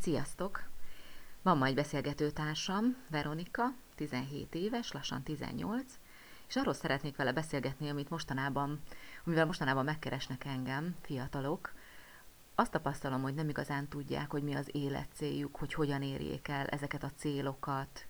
Hát 0.00 0.08
sziasztok! 0.08 0.68
Van 1.42 1.58
majd 1.58 1.74
beszélgető 1.74 2.30
társam, 2.30 2.96
Veronika, 3.10 3.62
17 3.94 4.54
éves, 4.54 4.92
lassan 4.92 5.22
18, 5.22 5.84
és 6.48 6.56
arról 6.56 6.72
szeretnék 6.72 7.16
vele 7.16 7.32
beszélgetni, 7.32 7.88
amit 7.88 8.10
mostanában, 8.10 8.80
amivel 9.24 9.46
mostanában 9.46 9.84
megkeresnek 9.84 10.44
engem, 10.44 10.96
fiatalok. 11.02 11.72
Azt 12.54 12.70
tapasztalom, 12.70 13.22
hogy 13.22 13.34
nem 13.34 13.48
igazán 13.48 13.88
tudják, 13.88 14.30
hogy 14.30 14.42
mi 14.42 14.54
az 14.54 14.68
élet 14.72 15.08
céljuk, 15.12 15.56
hogy 15.56 15.74
hogyan 15.74 16.02
érjék 16.02 16.48
el 16.48 16.66
ezeket 16.66 17.02
a 17.02 17.12
célokat, 17.16 18.06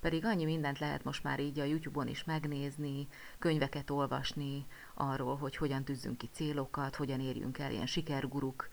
pedig 0.00 0.24
annyi 0.24 0.44
mindent 0.44 0.78
lehet 0.78 1.04
most 1.04 1.22
már 1.22 1.40
így 1.40 1.58
a 1.58 1.64
YouTube-on 1.64 2.08
is 2.08 2.24
megnézni, 2.24 3.08
könyveket 3.38 3.90
olvasni 3.90 4.66
arról, 4.94 5.36
hogy 5.36 5.56
hogyan 5.56 5.84
tűzzünk 5.84 6.18
ki 6.18 6.28
célokat, 6.32 6.96
hogyan 6.96 7.20
érjünk 7.20 7.58
el 7.58 7.70
ilyen 7.70 7.86
sikerguruk, 7.86 8.68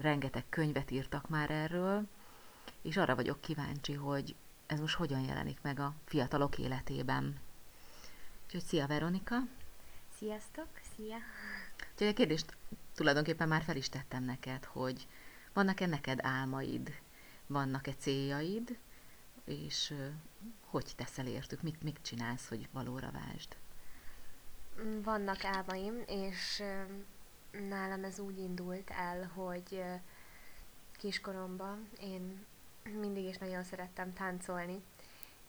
rengeteg 0.00 0.44
könyvet 0.48 0.90
írtak 0.90 1.28
már 1.28 1.50
erről, 1.50 2.06
és 2.82 2.96
arra 2.96 3.14
vagyok 3.14 3.40
kíváncsi, 3.40 3.92
hogy 3.92 4.34
ez 4.66 4.80
most 4.80 4.96
hogyan 4.96 5.20
jelenik 5.20 5.58
meg 5.62 5.80
a 5.80 5.94
fiatalok 6.04 6.58
életében. 6.58 7.40
Úgyhogy 8.44 8.62
szia 8.62 8.86
Veronika! 8.86 9.36
Sziasztok! 10.18 10.66
Szia! 10.96 11.16
Úgyhogy 11.92 12.06
a 12.06 12.12
kérdést 12.12 12.56
tulajdonképpen 12.94 13.48
már 13.48 13.62
fel 13.62 13.76
is 13.76 13.88
tettem 13.88 14.24
neked, 14.24 14.64
hogy 14.64 15.06
vannak-e 15.52 15.86
neked 15.86 16.18
álmaid, 16.22 17.00
vannak-e 17.46 17.92
céljaid, 17.94 18.78
és 19.44 19.94
hogy 20.66 20.92
teszel 20.96 21.26
értük, 21.26 21.62
mit, 21.62 21.82
mit 21.82 21.98
csinálsz, 22.02 22.48
hogy 22.48 22.68
valóra 22.72 23.10
vásd? 23.10 23.56
Vannak 25.02 25.44
álmaim, 25.44 26.02
és 26.06 26.62
nálam 27.68 28.04
ez 28.04 28.18
úgy 28.18 28.38
indult 28.38 28.90
el, 28.90 29.30
hogy 29.34 29.82
kiskoromban 30.92 31.88
én 32.00 32.46
mindig 32.82 33.24
is 33.24 33.38
nagyon 33.38 33.64
szerettem 33.64 34.12
táncolni, 34.12 34.82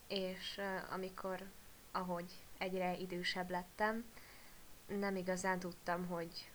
és 0.08 0.62
amikor, 0.90 1.44
ahogy 1.92 2.32
egyre 2.58 2.98
idősebb 2.98 3.50
lettem, 3.50 4.06
nem 4.88 5.16
igazán 5.16 5.60
tudtam, 5.60 6.08
hogy 6.08 6.50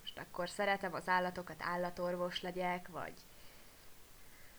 most 0.00 0.18
akkor 0.18 0.48
szeretem 0.48 0.94
az 0.94 1.08
állatokat, 1.08 1.62
állatorvos 1.62 2.40
legyek, 2.42 2.88
vagy 2.88 3.14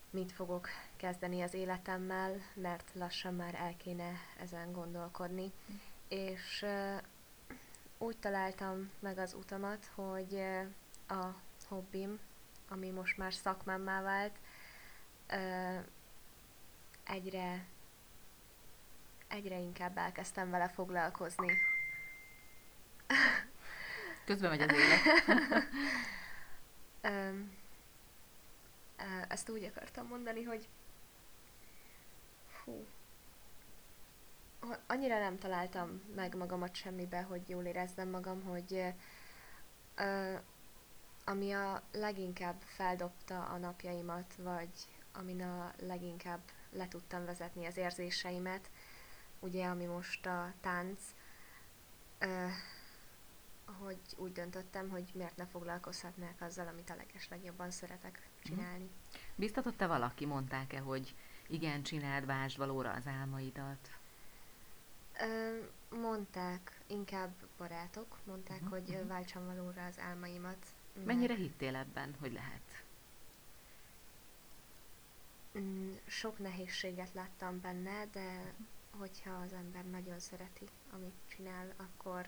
mit 0.09 0.31
fogok 0.31 0.67
kezdeni 0.95 1.41
az 1.41 1.53
életemmel, 1.53 2.41
mert 2.53 2.89
lassan 2.93 3.35
már 3.35 3.55
el 3.55 3.75
kéne 3.77 4.11
ezen 4.39 4.71
gondolkodni. 4.71 5.51
Mm. 5.71 5.75
És 6.07 6.65
úgy 8.01 8.17
találtam 8.17 8.91
meg 8.99 9.17
az 9.17 9.33
utamat, 9.33 9.89
hogy 9.95 10.41
a 11.07 11.25
hobbim, 11.67 12.19
ami 12.67 12.89
most 12.89 13.17
már 13.17 13.33
szakmámmá 13.33 14.01
vált, 14.01 14.35
egyre 17.03 17.65
egyre 19.27 19.57
inkább 19.57 19.97
elkezdtem 19.97 20.49
vele 20.49 20.69
foglalkozni. 20.69 21.57
Közben 24.25 24.49
megy 24.49 24.61
az 24.61 24.73
élet. 24.73 25.01
ezt 29.27 29.49
úgy 29.49 29.63
akartam 29.63 30.07
mondani, 30.07 30.43
hogy 30.43 30.67
hú, 32.63 32.87
annyira 34.87 35.19
nem 35.19 35.37
találtam 35.37 36.01
meg 36.15 36.35
magamat 36.35 36.75
semmibe, 36.75 37.21
hogy 37.21 37.49
jól 37.49 37.63
érezzem 37.63 38.09
magam, 38.09 38.43
hogy 38.43 38.93
uh, 39.97 40.39
ami 41.25 41.51
a 41.51 41.81
leginkább 41.91 42.61
feldobta 42.61 43.43
a 43.43 43.57
napjaimat, 43.57 44.35
vagy 44.37 44.69
amin 45.13 45.41
a 45.41 45.73
leginkább 45.79 46.41
le 46.71 46.87
tudtam 46.87 47.25
vezetni 47.25 47.65
az 47.65 47.77
érzéseimet, 47.77 48.69
ugye, 49.39 49.65
ami 49.65 49.85
most 49.85 50.25
a 50.25 50.53
tánc, 50.61 50.99
uh, 52.21 52.51
hogy 53.79 53.99
úgy 54.17 54.31
döntöttem, 54.31 54.89
hogy 54.89 55.11
miért 55.13 55.37
ne 55.37 55.45
foglalkozhatnák 55.45 56.41
azzal, 56.41 56.67
amit 56.67 56.89
a 56.89 56.95
leges 56.95 57.29
legjobban 57.29 57.71
szeretek 57.71 58.29
csinálni. 58.43 58.89
Biztatott-e 59.35 59.87
valaki, 59.87 60.25
mondták-e, 60.25 60.79
hogy 60.79 61.15
igen, 61.47 61.83
csináld, 61.83 62.25
vásd 62.25 62.57
valóra 62.57 62.91
az 62.91 63.07
álmaidat? 63.07 64.00
Mondták, 65.89 66.81
inkább 66.87 67.33
barátok, 67.57 68.17
mondták, 68.23 68.61
uh-huh. 68.61 68.69
hogy 68.69 68.89
uh-huh. 68.89 69.07
váltsam 69.07 69.45
valóra 69.45 69.85
az 69.85 69.99
álmaimat. 69.99 70.65
Mert... 70.93 71.05
Mennyire 71.05 71.35
hittél 71.35 71.75
ebben, 71.75 72.15
hogy 72.19 72.31
lehet? 72.33 72.83
Mm, 75.59 75.91
sok 76.05 76.39
nehézséget 76.39 77.13
láttam 77.13 77.61
benne, 77.61 78.05
de 78.11 78.53
hogyha 78.97 79.31
az 79.31 79.53
ember 79.53 79.85
nagyon 79.85 80.19
szereti, 80.19 80.65
amit 80.91 81.15
csinál, 81.27 81.73
akkor 81.77 82.27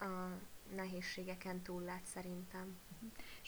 a 0.00 0.40
nehézségeken 0.74 1.62
túl 1.62 1.82
lát 1.82 2.04
szerintem. 2.04 2.78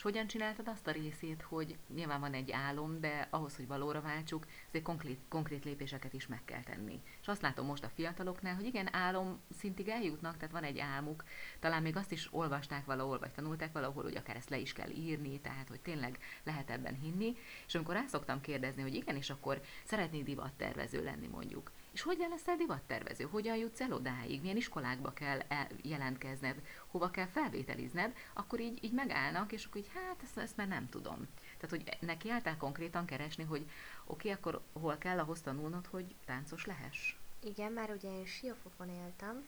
És 0.00 0.06
hogyan 0.06 0.26
csináltad 0.26 0.68
azt 0.68 0.86
a 0.86 0.90
részét, 0.90 1.42
hogy 1.42 1.76
nyilván 1.94 2.20
van 2.20 2.34
egy 2.34 2.50
álom, 2.50 3.00
de 3.00 3.28
ahhoz, 3.30 3.56
hogy 3.56 3.66
valóra 3.66 4.00
váltsuk, 4.00 4.46
azért 4.68 4.84
konkrét, 4.84 5.18
konkrét 5.28 5.64
lépéseket 5.64 6.12
is 6.12 6.26
meg 6.26 6.44
kell 6.44 6.62
tenni. 6.62 7.00
És 7.20 7.28
azt 7.28 7.42
látom 7.42 7.66
most 7.66 7.84
a 7.84 7.90
fiataloknál, 7.94 8.54
hogy 8.54 8.64
igen, 8.64 8.94
álom 8.94 9.40
szintig 9.58 9.88
eljutnak, 9.88 10.36
tehát 10.36 10.52
van 10.52 10.62
egy 10.62 10.78
álmuk, 10.78 11.24
talán 11.58 11.82
még 11.82 11.96
azt 11.96 12.12
is 12.12 12.28
olvasták 12.32 12.84
valahol, 12.84 13.18
vagy 13.18 13.32
tanulták 13.32 13.72
valahol, 13.72 14.02
hogy 14.02 14.16
akár 14.16 14.36
ezt 14.36 14.50
le 14.50 14.58
is 14.58 14.72
kell 14.72 14.90
írni, 14.90 15.40
tehát 15.40 15.68
hogy 15.68 15.80
tényleg 15.80 16.18
lehet 16.42 16.70
ebben 16.70 16.94
hinni. 16.94 17.36
És 17.66 17.74
amikor 17.74 17.94
rá 17.94 18.06
szoktam 18.06 18.40
kérdezni, 18.40 18.82
hogy 18.82 18.94
igen, 18.94 19.16
és 19.16 19.30
akkor 19.30 19.60
szeretnéd 19.84 20.24
divattervező 20.24 21.04
lenni 21.04 21.26
mondjuk, 21.26 21.70
és 21.92 22.02
hogyan 22.02 22.28
leszel 22.28 22.56
divattervező? 22.56 23.24
Hogyan 23.24 23.56
jutsz 23.56 23.80
el 23.80 23.92
odáig? 23.92 24.40
Milyen 24.40 24.56
iskolákba 24.56 25.12
kell 25.12 25.40
jelentkezned? 25.82 26.62
Hova 26.86 27.10
kell 27.10 27.26
felvételizned? 27.26 28.16
Akkor 28.32 28.60
így, 28.60 28.84
így 28.84 28.92
megállnak, 28.92 29.52
és 29.52 29.64
akkor 29.64 29.80
így, 29.80 29.90
hát 29.94 30.22
ezt, 30.22 30.38
ezt 30.38 30.56
már 30.56 30.68
nem 30.68 30.88
tudom. 30.88 31.28
Tehát, 31.58 31.70
hogy 31.70 31.96
neki 32.00 32.30
álltál 32.30 32.56
konkrétan 32.56 33.04
keresni, 33.04 33.44
hogy 33.44 33.60
oké, 33.60 33.70
okay, 34.04 34.30
akkor 34.30 34.62
hol 34.80 34.98
kell 34.98 35.18
ahhoz 35.18 35.40
tanulnod, 35.40 35.86
hogy 35.86 36.14
táncos 36.24 36.66
lehess? 36.66 37.14
Igen, 37.42 37.72
már 37.72 37.90
ugye 37.90 38.08
én 38.08 38.26
Siófokon 38.26 38.88
éltem, 38.88 39.46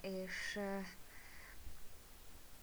és 0.00 0.58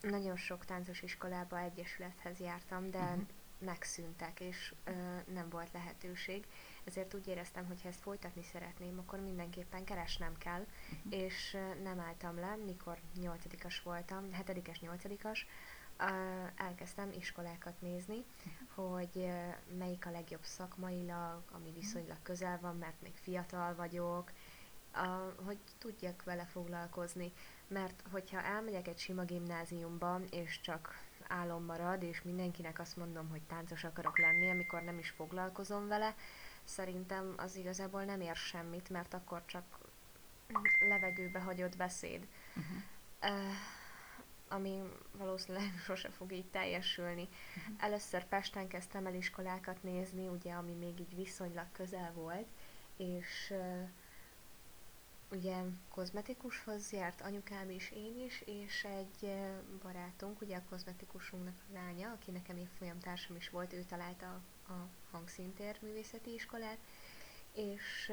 nagyon 0.01 0.35
sok 0.35 0.65
táncos 0.65 1.01
iskolába, 1.01 1.59
egyesülethez 1.59 2.39
jártam, 2.39 2.91
de 2.91 2.99
uh-huh. 2.99 3.21
megszűntek, 3.59 4.39
és 4.39 4.73
nem 5.33 5.49
volt 5.49 5.71
lehetőség 5.71 6.45
ezért 6.87 7.13
úgy 7.13 7.27
éreztem, 7.27 7.65
hogy 7.65 7.81
ha 7.81 7.87
ezt 7.87 7.99
folytatni 7.99 8.43
szeretném, 8.43 8.99
akkor 8.99 9.19
mindenképpen 9.19 9.83
keresnem 9.83 10.37
kell, 10.37 10.61
uh-huh. 10.61 11.21
és 11.21 11.57
nem 11.83 11.99
álltam 11.99 12.39
le, 12.39 12.55
mikor 12.65 12.97
nyolcadikas 13.21 13.81
voltam, 13.81 14.31
hetedikes, 14.31 14.79
nyolcadikas, 14.79 15.47
elkezdtem 16.55 17.11
iskolákat 17.11 17.81
nézni, 17.81 18.23
uh-huh. 18.75 18.85
hogy 18.85 19.27
melyik 19.77 20.05
a 20.05 20.11
legjobb 20.11 20.43
szakmailag, 20.43 21.43
ami 21.51 21.71
viszonylag 21.71 22.17
közel 22.23 22.59
van, 22.61 22.77
mert 22.77 23.01
még 23.01 23.13
fiatal 23.15 23.75
vagyok, 23.75 24.31
hogy 25.45 25.57
tudjak 25.77 26.23
vele 26.23 26.45
foglalkozni. 26.45 27.31
Mert 27.67 28.03
hogyha 28.11 28.41
elmegyek 28.41 28.87
egy 28.87 28.99
sima 28.99 29.23
gimnáziumba, 29.23 30.19
és 30.31 30.61
csak 30.61 31.05
álom 31.27 31.63
marad, 31.63 32.03
és 32.03 32.21
mindenkinek 32.21 32.79
azt 32.79 32.97
mondom, 32.97 33.29
hogy 33.29 33.41
táncos 33.41 33.83
akarok 33.83 34.19
lenni, 34.19 34.49
amikor 34.49 34.81
nem 34.81 34.97
is 34.97 35.09
foglalkozom 35.09 35.87
vele, 35.87 36.15
szerintem 36.67 37.33
az 37.37 37.55
igazából 37.55 38.03
nem 38.03 38.21
ér 38.21 38.35
semmit, 38.35 38.89
mert 38.89 39.13
akkor 39.13 39.45
csak 39.45 39.77
levegőbe 40.89 41.39
hagyott 41.39 41.77
beszéd. 41.77 42.27
Uh-huh. 42.55 43.37
Uh, 43.37 43.53
ami 44.49 44.81
valószínűleg 45.11 45.71
sose 45.85 46.09
fog 46.09 46.31
így 46.31 46.49
teljesülni. 46.49 47.27
Uh-huh. 47.57 47.83
Először 47.83 48.25
Pesten 48.25 48.67
kezdtem 48.67 49.05
el 49.05 49.13
iskolákat 49.13 49.83
nézni, 49.83 50.27
ugye, 50.27 50.53
ami 50.53 50.73
még 50.73 50.99
így 50.99 51.15
viszonylag 51.15 51.67
közel 51.71 52.11
volt, 52.13 52.47
és 52.97 53.49
uh, 53.49 53.89
ugye 55.31 55.55
kozmetikushoz 55.89 56.91
járt 56.91 57.21
anyukám 57.21 57.69
is, 57.69 57.91
én 57.91 58.25
is, 58.25 58.41
és 58.45 58.83
egy 58.83 59.35
barátunk, 59.83 60.41
ugye 60.41 60.57
a 60.57 60.63
kozmetikusunknak 60.69 61.55
a 61.69 61.73
lánya, 61.73 62.11
aki 62.11 62.31
nekem 62.31 62.57
évfolyamtársam 62.57 63.35
is 63.35 63.49
volt, 63.49 63.73
ő 63.73 63.83
találta 63.83 64.25
a 64.25 64.41
hangszintér 65.11 65.77
művészeti 65.81 66.33
iskolát, 66.33 66.77
és 67.53 68.11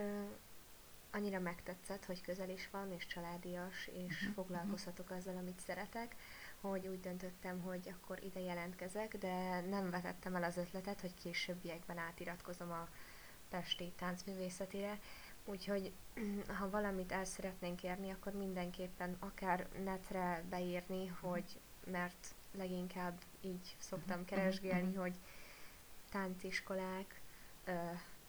annyira 1.11 1.41
megtetszett, 1.41 2.05
hogy 2.05 2.21
közel 2.21 2.51
is 2.51 2.69
van, 2.71 2.93
és 2.93 3.07
családias, 3.07 3.87
és 3.87 4.21
uh-huh. 4.21 4.35
foglalkozhatok 4.35 5.11
azzal, 5.11 5.37
amit 5.37 5.61
szeretek, 5.67 6.17
hogy 6.61 6.87
úgy 6.87 7.01
döntöttem, 7.01 7.61
hogy 7.61 7.95
akkor 7.99 8.25
ide 8.25 8.41
jelentkezek, 8.41 9.17
de 9.19 9.61
nem 9.61 9.91
vetettem 9.91 10.35
el 10.35 10.45
az 10.45 10.57
ötletet, 10.57 11.01
hogy 11.01 11.15
későbbiekben 11.15 11.99
átiratkozom 11.99 12.71
a 12.73 12.89
Pesti 13.49 13.93
táncművészetére, 13.97 14.99
úgyhogy 15.45 15.93
ha 16.59 16.71
valamit 16.71 17.13
el 17.13 17.25
szeretnénk 17.25 17.83
érni, 17.83 18.11
akkor 18.11 18.33
mindenképpen 18.33 19.17
akár 19.19 19.69
netre 19.85 20.45
beírni, 20.51 21.07
hogy 21.07 21.61
mert 21.91 22.35
leginkább 22.53 23.21
így 23.41 23.77
szoktam 23.79 24.25
keresgélni, 24.25 24.95
hogy 24.95 25.15
tánciskolák, 26.15 27.21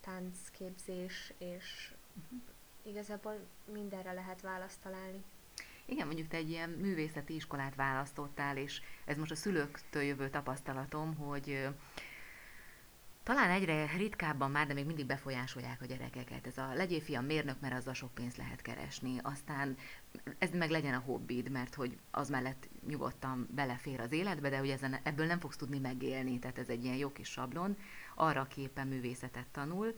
táncképzés, 0.02 1.34
és 1.38 1.94
igazából 2.84 3.40
mindenre 3.74 4.12
lehet 4.12 4.42
választ 4.42 4.82
találni. 4.82 5.24
Igen, 5.86 6.06
mondjuk 6.06 6.28
te 6.28 6.38
egy 6.38 6.50
ilyen 6.50 6.70
művészeti 6.70 7.36
iskolát 7.36 7.76
választottál, 7.76 8.58
és 8.58 8.82
ez 9.06 9.18
most 9.18 9.32
a 9.32 9.36
szülőktől 9.36 10.04
jövő 10.04 10.30
tapasztalatom, 10.30 11.16
hogy 11.16 11.68
talán 13.26 13.50
egyre 13.50 13.90
ritkábban 13.98 14.52
már, 14.52 14.68
de 14.68 14.74
még 14.74 14.86
mindig 14.86 15.06
befolyásolják 15.06 15.82
a 15.82 15.86
gyerekeket. 15.86 16.48
Ez 16.48 16.58
a 16.58 16.74
legyél 16.74 17.02
fiam 17.02 17.26
mérnök, 17.26 17.60
mert 17.60 17.76
azzal 17.76 17.94
sok 17.94 18.14
pénzt 18.14 18.38
lehet 18.38 18.62
keresni. 18.62 19.20
Aztán 19.22 19.78
ez 20.38 20.52
meg 20.52 20.70
legyen 20.70 20.94
a 20.94 21.04
hobbid, 21.06 21.52
mert 21.52 21.76
hogy 21.76 21.98
az 22.12 22.30
mellett 22.30 22.68
nyugodtan 22.88 23.48
belefér 23.52 24.00
az 24.00 24.12
életbe, 24.12 24.50
de 24.50 24.58
hogy 24.58 24.70
ezen, 24.70 25.00
ebből 25.04 25.26
nem 25.26 25.40
fogsz 25.40 25.56
tudni 25.56 25.80
megélni, 25.80 26.40
tehát 26.40 26.58
ez 26.58 26.70
egy 26.70 26.84
ilyen 26.84 26.96
jó 26.96 27.12
kis 27.12 27.30
sablon. 27.30 27.78
Arra 28.16 28.44
képen 28.44 28.88
művészetet 28.88 29.48
tanul, 29.52 29.96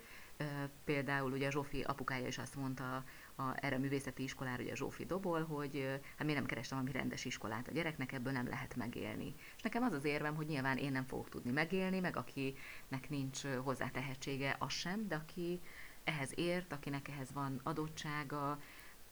Például 0.83 1.31
ugye 1.31 1.51
Zsófi 1.51 1.81
apukája 1.81 2.27
is 2.27 2.37
azt 2.37 2.55
mondta 2.55 3.03
a, 3.37 3.55
erre 3.55 3.75
a 3.75 3.79
művészeti 3.79 4.23
iskolára, 4.23 4.63
ugye 4.63 4.75
Zsófi 4.75 5.05
Dobol, 5.05 5.43
hogy 5.43 5.99
hát 6.15 6.23
miért 6.23 6.39
nem 6.39 6.45
kerestem 6.45 6.77
valami 6.77 6.97
rendes 6.97 7.25
iskolát 7.25 7.67
a 7.67 7.71
gyereknek, 7.71 8.11
ebből 8.11 8.33
nem 8.33 8.47
lehet 8.47 8.75
megélni. 8.75 9.35
És 9.55 9.61
nekem 9.61 9.83
az 9.83 9.93
az 9.93 10.03
érvem, 10.03 10.35
hogy 10.35 10.47
nyilván 10.47 10.77
én 10.77 10.91
nem 10.91 11.05
fogok 11.05 11.29
tudni 11.29 11.51
megélni, 11.51 11.99
meg 11.99 12.15
akinek 12.15 13.09
nincs 13.09 13.41
hozzá 13.45 13.89
tehetsége, 13.89 14.55
az 14.59 14.71
sem, 14.71 15.07
de 15.07 15.15
aki 15.15 15.61
ehhez 16.03 16.31
ért, 16.35 16.73
akinek 16.73 17.07
ehhez 17.07 17.31
van 17.33 17.59
adottsága, 17.63 18.59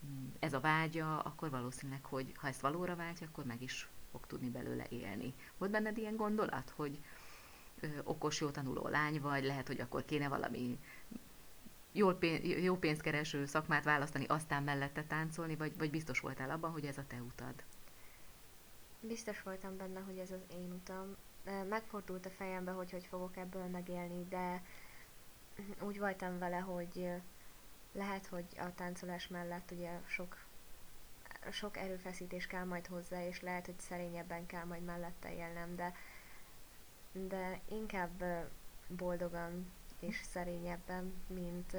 mm, 0.06 0.28
ez 0.40 0.54
a 0.54 0.60
vágya, 0.60 1.20
akkor 1.20 1.50
valószínűleg, 1.50 2.06
hogy 2.06 2.32
ha 2.36 2.48
ezt 2.48 2.62
valóra 2.62 2.96
váltja, 2.96 3.28
akkor 3.28 3.46
meg 3.46 3.62
is 3.62 3.88
fog 4.12 4.26
tudni 4.26 4.50
belőle 4.50 4.86
élni. 4.90 5.34
Volt 5.58 5.72
benned 5.72 5.98
ilyen 5.98 6.16
gondolat, 6.16 6.74
hogy 6.76 7.00
okos, 8.04 8.42
jó 8.42 8.50
tanuló 8.50 8.88
lány 8.88 9.22
vagy, 9.22 9.44
lehet, 9.44 9.68
hogy 9.68 9.80
akkor 9.80 10.06
kéne 10.06 10.28
valami 10.28 10.80
jól 11.96 12.16
pénz, 12.16 12.44
jó 12.64 12.78
pénzkereső 12.78 13.46
szakmát 13.46 13.84
választani, 13.84 14.26
aztán 14.26 14.64
mellette 14.64 15.04
táncolni, 15.04 15.56
vagy, 15.56 15.78
vagy 15.78 15.90
biztos 15.90 16.20
voltál 16.20 16.50
abban, 16.50 16.72
hogy 16.72 16.86
ez 16.86 16.98
a 16.98 17.06
te 17.08 17.22
utad? 17.22 17.64
Biztos 19.00 19.42
voltam 19.42 19.78
benne, 19.78 20.00
hogy 20.00 20.18
ez 20.18 20.32
az 20.32 20.42
én 20.52 20.72
utam. 20.72 21.16
Megfordult 21.70 22.26
a 22.26 22.30
fejembe, 22.30 22.72
hogy 22.72 22.92
hogy 22.92 23.06
fogok 23.06 23.38
ebből 23.38 23.66
megélni, 23.66 24.26
de 24.30 24.64
úgy 25.80 26.00
voltam 26.00 26.40
vele, 26.40 26.58
hogy 26.58 27.10
lehet, 27.92 28.28
hogy 28.28 28.46
a 28.58 28.74
táncolás 28.76 29.28
mellett 29.28 29.72
ugye 29.72 30.00
sok, 30.06 30.38
sok 31.52 31.78
erőfeszítés 31.78 32.48
kell 32.48 32.64
majd 32.64 32.88
hozzá, 32.88 33.28
és 33.28 33.42
lehet, 33.42 33.66
hogy 33.66 33.80
szerényebben 33.80 34.46
kell 34.46 34.64
majd 34.64 34.84
mellette 34.84 35.34
élnem, 35.34 35.76
de, 35.76 35.96
de 37.12 37.60
inkább 37.70 38.24
boldogan 38.88 39.72
és 40.08 40.22
szerényebben, 40.32 41.14
mint 41.28 41.78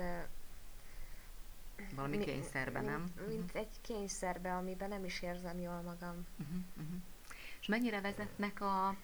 valami 1.95 2.17
mi, 2.17 2.25
kényszerben, 2.25 2.85
mint, 2.85 2.97
nem? 2.97 3.13
Mint, 3.17 3.29
mint 3.29 3.45
uh-huh. 3.45 3.61
egy 3.61 3.81
kényszerbe, 3.81 4.55
amiben 4.57 4.89
nem 4.89 5.05
is 5.05 5.23
érzem 5.23 5.59
jól 5.61 5.81
magam. 5.81 6.27
Uh-huh, 6.39 6.57
uh-huh. 6.77 7.01
És 7.61 7.67
mennyire 7.67 8.01
vezetnek 8.01 8.61
a 8.61 8.97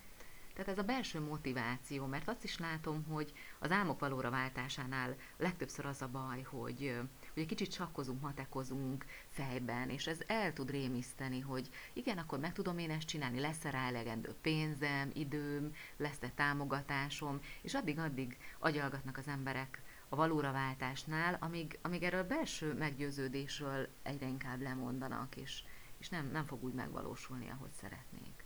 tehát 0.55 0.71
ez 0.71 0.79
a 0.79 0.83
belső 0.83 1.21
motiváció, 1.21 2.07
mert 2.07 2.29
azt 2.29 2.45
is 2.45 2.59
látom, 2.59 3.05
hogy 3.05 3.33
az 3.59 3.71
álmok 3.71 4.01
valóra 4.01 4.31
váltásánál 4.31 5.17
legtöbbször 5.37 5.87
az 5.87 6.03
a 6.03 6.09
baj, 6.09 6.43
hogy, 6.43 7.01
hogy 7.35 7.43
egy 7.43 7.49
kicsit 7.49 7.73
sakkozunk, 7.73 8.21
matekozunk 8.21 9.05
fejben, 9.29 9.89
és 9.91 10.07
ez 10.07 10.19
el 10.27 10.53
tud 10.53 10.71
rémiszteni, 10.71 11.41
hogy 11.41 11.69
igen, 11.93 12.19
akkor 12.19 12.39
meg 12.39 12.53
tudom 12.53 12.79
én 12.79 12.91
ezt 12.91 13.07
csinálni, 13.07 13.41
lesz-e 13.41 13.71
rá 13.71 13.87
elegendő 13.87 14.35
pénzem, 14.41 15.11
időm, 15.15 15.75
lesz-e 15.97 16.31
támogatásom, 16.35 17.41
és 17.63 17.75
addig-addig 17.75 18.37
agyalgatnak 18.59 19.19
az 19.19 19.29
emberek 19.29 19.83
a 20.09 20.17
valóra 20.17 20.53
váltásnál, 20.53 21.37
amíg, 21.41 21.79
amíg 21.83 22.03
erről 22.03 22.25
belső 22.25 22.75
meggyőződésről 22.75 23.89
egyre 24.03 24.27
inkább 24.27 24.61
lemondanak, 24.61 25.37
és, 25.37 25.63
és 25.99 26.09
nem, 26.09 26.31
nem 26.31 26.47
fog 26.47 26.65
úgy 26.65 26.75
megvalósulni, 26.75 27.51
ahogy 27.51 27.73
szeretnék. 27.81 28.45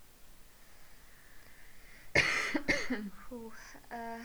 Hú, 3.28 3.52
uh, 3.90 4.20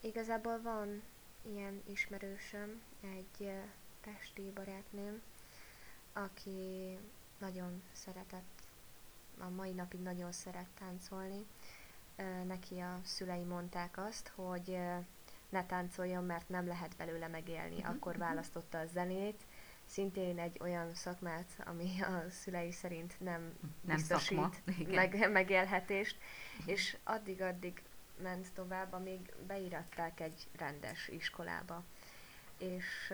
igazából 0.00 0.62
van 0.62 1.02
ilyen 1.54 1.82
ismerősöm, 1.86 2.82
egy 3.00 3.50
pesti 4.00 4.50
barátnőm, 4.54 5.22
aki 6.12 6.98
nagyon 7.38 7.82
szeretett, 7.92 8.62
a 9.38 9.48
mai 9.48 9.70
napig 9.70 10.00
nagyon 10.00 10.32
szeret 10.32 10.68
táncolni. 10.78 11.46
Neki 12.46 12.78
a 12.78 13.00
szülei 13.04 13.42
mondták 13.42 13.98
azt, 13.98 14.32
hogy 14.34 14.78
ne 15.48 15.66
táncoljon, 15.66 16.24
mert 16.24 16.48
nem 16.48 16.66
lehet 16.66 16.96
belőle 16.96 17.28
megélni. 17.28 17.76
Uh-huh. 17.76 17.94
Akkor 17.94 18.16
választotta 18.16 18.78
a 18.78 18.86
zenét, 18.86 19.40
szintén 19.86 20.38
egy 20.38 20.58
olyan 20.60 20.94
szakmát, 20.94 21.50
ami 21.64 22.00
a 22.00 22.24
szülei 22.30 22.72
szerint 22.72 23.20
nem, 23.20 23.58
nem 23.80 23.96
biztosít 23.96 24.38
szakma. 24.38 24.50
Meg, 24.88 25.30
megélhetést, 25.30 26.16
és 26.66 26.96
addig-addig 27.04 27.82
ment 28.22 28.52
tovább, 28.52 28.92
amíg 28.92 29.32
beiratták 29.46 30.20
egy 30.20 30.46
rendes 30.56 31.08
iskolába. 31.08 31.82
És 32.58 33.12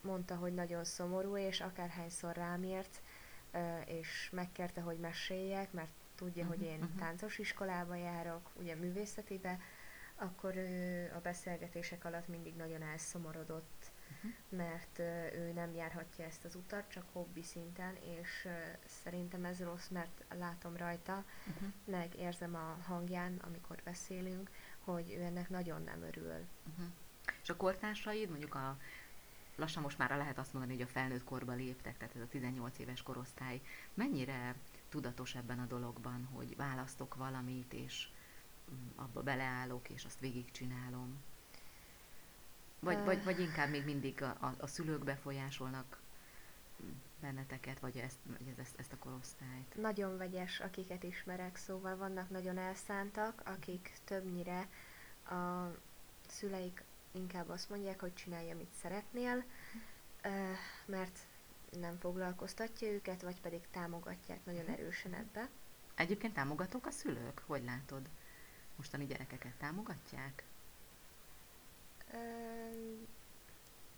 mondta, 0.00 0.34
hogy 0.34 0.54
nagyon 0.54 0.84
szomorú, 0.84 1.36
és 1.36 1.60
akárhányszor 1.60 2.34
rám 2.34 2.62
írt, 2.64 3.00
és 3.84 4.30
megkérte, 4.32 4.80
hogy 4.80 4.98
meséljek, 4.98 5.72
mert 5.72 5.90
tudja, 6.14 6.42
uh-huh, 6.42 6.58
hogy 6.58 6.66
én 6.66 6.82
uh-huh. 6.82 6.98
táncos 6.98 7.38
iskolába 7.38 7.94
járok, 7.94 8.50
ugye 8.54 8.74
művészetibe, 8.74 9.60
akkor 10.16 10.56
ő 10.56 11.12
a 11.14 11.20
beszélgetések 11.20 12.04
alatt 12.04 12.28
mindig 12.28 12.54
nagyon 12.56 12.82
elszomorodott, 12.82 13.90
uh-huh. 14.16 14.30
mert 14.48 14.98
ő 15.34 15.52
nem 15.54 15.74
járhatja 15.74 16.24
ezt 16.24 16.44
az 16.44 16.54
utat, 16.54 16.88
csak 16.88 17.04
hobbi 17.12 17.42
szinten, 17.42 17.96
és 17.96 18.48
szerintem 19.02 19.44
ez 19.44 19.62
rossz, 19.62 19.88
mert 19.88 20.24
látom 20.38 20.76
rajta, 20.76 21.24
uh-huh. 21.46 21.68
meg 21.84 22.14
érzem 22.18 22.54
a 22.54 22.78
hangján, 22.86 23.40
amikor 23.46 23.80
beszélünk, 23.84 24.50
hogy 24.78 25.14
ő 25.18 25.22
ennek 25.22 25.48
nagyon 25.48 25.82
nem 25.82 26.02
örül. 26.02 26.46
Uh-huh. 26.72 26.86
És 27.42 27.48
a 27.48 27.56
kortársaid, 27.56 28.28
mondjuk 28.28 28.54
a 28.54 28.78
lassan 29.56 29.82
most 29.82 29.98
már 29.98 30.16
lehet 30.16 30.38
azt 30.38 30.52
mondani, 30.52 30.74
hogy 30.74 30.82
a 30.82 30.92
felnőtt 30.92 31.24
korba 31.24 31.52
léptek, 31.52 31.96
tehát 31.96 32.14
ez 32.14 32.22
a 32.22 32.28
18 32.28 32.78
éves 32.78 33.02
korosztály, 33.02 33.60
mennyire 33.94 34.54
tudatos 34.88 35.34
ebben 35.34 35.58
a 35.58 35.66
dologban, 35.66 36.24
hogy 36.24 36.56
választok 36.56 37.14
valamit, 37.14 37.72
és 37.72 38.08
mm, 38.70 38.88
abba 38.96 39.22
beleállok, 39.22 39.88
és 39.88 40.04
azt 40.04 40.20
végigcsinálom? 40.20 41.22
Vagy, 42.80 43.04
vagy, 43.04 43.24
vagy 43.24 43.40
inkább 43.40 43.70
még 43.70 43.84
mindig 43.84 44.22
a, 44.22 44.36
a, 44.40 44.54
a 44.58 44.66
szülők 44.66 45.04
befolyásolnak 45.04 45.98
benneteket, 47.20 47.80
vagy 47.80 47.96
ezt, 47.96 48.18
vagy 48.24 48.48
ez, 48.48 48.58
ezt, 48.58 48.78
ezt 48.78 48.92
a 48.92 48.98
korosztályt? 48.98 49.76
Nagyon 49.80 50.16
vegyes, 50.16 50.60
akiket 50.60 51.02
ismerek, 51.02 51.56
szóval 51.56 51.96
vannak 51.96 52.30
nagyon 52.30 52.58
elszántak, 52.58 53.42
akik 53.44 53.92
többnyire 54.04 54.68
a 55.28 55.70
szüleik 56.26 56.82
inkább 57.12 57.48
azt 57.48 57.70
mondják, 57.70 58.00
hogy 58.00 58.14
csinálja, 58.14 58.54
amit 58.54 58.74
szeretnél, 58.82 59.44
mert 60.84 61.18
nem 61.80 61.98
foglalkoztatja 61.98 62.88
őket, 62.88 63.22
vagy 63.22 63.40
pedig 63.40 63.60
támogatják 63.70 64.44
nagyon 64.44 64.62
mhm. 64.62 64.72
erősen 64.72 65.14
ebbe. 65.14 65.48
Egyébként 65.94 66.34
támogatók 66.34 66.86
a 66.86 66.90
szülők? 66.90 67.42
Hogy 67.46 67.64
látod? 67.64 68.08
Mostani 68.76 69.06
gyerekeket 69.06 69.54
támogatják? 69.54 70.44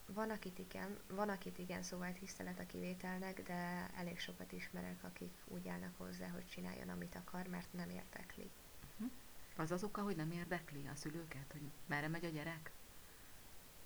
Van, 0.07 0.31
akit 0.31 0.59
igen, 0.59 0.99
van, 1.09 1.29
akit 1.29 1.59
igen, 1.59 1.83
szóval 1.83 2.13
tisztelet 2.13 2.59
a 2.59 2.67
kivételnek, 2.67 3.43
de 3.43 3.91
elég 3.97 4.19
sokat 4.19 4.53
ismerek, 4.53 5.05
akik 5.05 5.33
úgy 5.45 5.69
állnak 5.69 5.95
hozzá, 5.97 6.29
hogy 6.29 6.47
csináljon, 6.49 6.89
amit 6.89 7.15
akar, 7.15 7.47
mert 7.47 7.73
nem 7.73 7.91
érdekli. 7.91 8.51
Uh-huh. 8.95 9.11
Az 9.57 9.71
az 9.71 9.83
oka, 9.83 10.03
hogy 10.03 10.17
nem 10.17 10.31
érdekli 10.31 10.89
a 10.93 10.97
szülőket, 10.97 11.53
hogy 11.53 11.71
merre 11.87 12.09
megy 12.09 12.25
a 12.25 12.29
gyerek? 12.29 12.71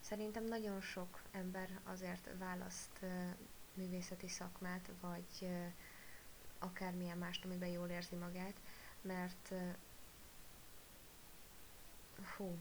Szerintem 0.00 0.44
nagyon 0.44 0.80
sok 0.80 1.22
ember 1.30 1.80
azért 1.84 2.28
választ 2.38 3.00
művészeti 3.74 4.28
szakmát, 4.28 4.90
vagy 5.00 5.48
akármilyen 6.58 7.18
mást, 7.18 7.44
amiben 7.44 7.68
jól 7.68 7.88
érzi 7.88 8.14
magát, 8.14 8.56
mert 9.00 9.52
fú, 12.22 12.58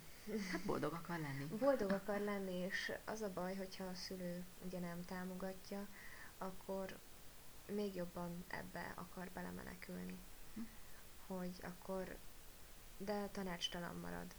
Hát 0.51 0.65
boldog 0.65 0.93
akar 0.93 1.19
lenni. 1.19 1.45
Boldog 1.45 1.91
akar 1.91 2.19
lenni, 2.19 2.55
és 2.55 2.91
az 3.05 3.21
a 3.21 3.33
baj, 3.33 3.55
hogyha 3.55 3.83
a 3.83 3.93
szülő 3.93 4.43
ugye 4.65 4.79
nem 4.79 5.05
támogatja, 5.05 5.87
akkor 6.37 6.97
még 7.73 7.95
jobban 7.95 8.43
ebbe 8.47 8.93
akar 8.95 9.29
belemenekülni. 9.33 10.17
Hm. 10.53 10.61
Hogy 11.27 11.51
akkor, 11.63 12.17
de 12.97 13.27
tanácstalan 13.27 13.95
marad. 13.95 14.35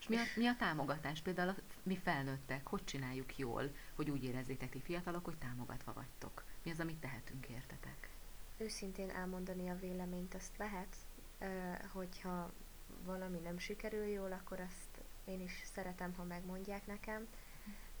És 0.00 0.08
mi 0.08 0.16
a, 0.16 0.22
mi 0.36 0.46
a 0.46 0.56
támogatás? 0.56 1.20
Például 1.20 1.48
a, 1.48 1.54
mi 1.82 1.96
felnőttek, 1.96 2.66
hogy 2.66 2.84
csináljuk 2.84 3.38
jól, 3.38 3.70
hogy 3.94 4.10
úgy 4.10 4.24
érezzétek 4.24 4.70
ti 4.70 4.80
fiatalok, 4.80 5.24
hogy 5.24 5.38
támogatva 5.38 5.92
vagytok? 5.92 6.44
Mi 6.62 6.70
az, 6.70 6.80
amit 6.80 7.00
tehetünk 7.00 7.48
értetek? 7.48 8.10
őszintén 8.60 9.10
elmondani 9.10 9.68
a 9.68 9.78
véleményt 9.78 10.34
azt 10.34 10.56
lehet, 10.56 10.96
hogyha 11.92 12.52
valami 13.04 13.38
nem 13.38 13.58
sikerül 13.58 14.04
jól, 14.04 14.32
akkor 14.32 14.60
azt 14.60 15.04
én 15.24 15.40
is 15.40 15.62
szeretem, 15.72 16.14
ha 16.14 16.24
megmondják 16.24 16.86
nekem, 16.86 17.28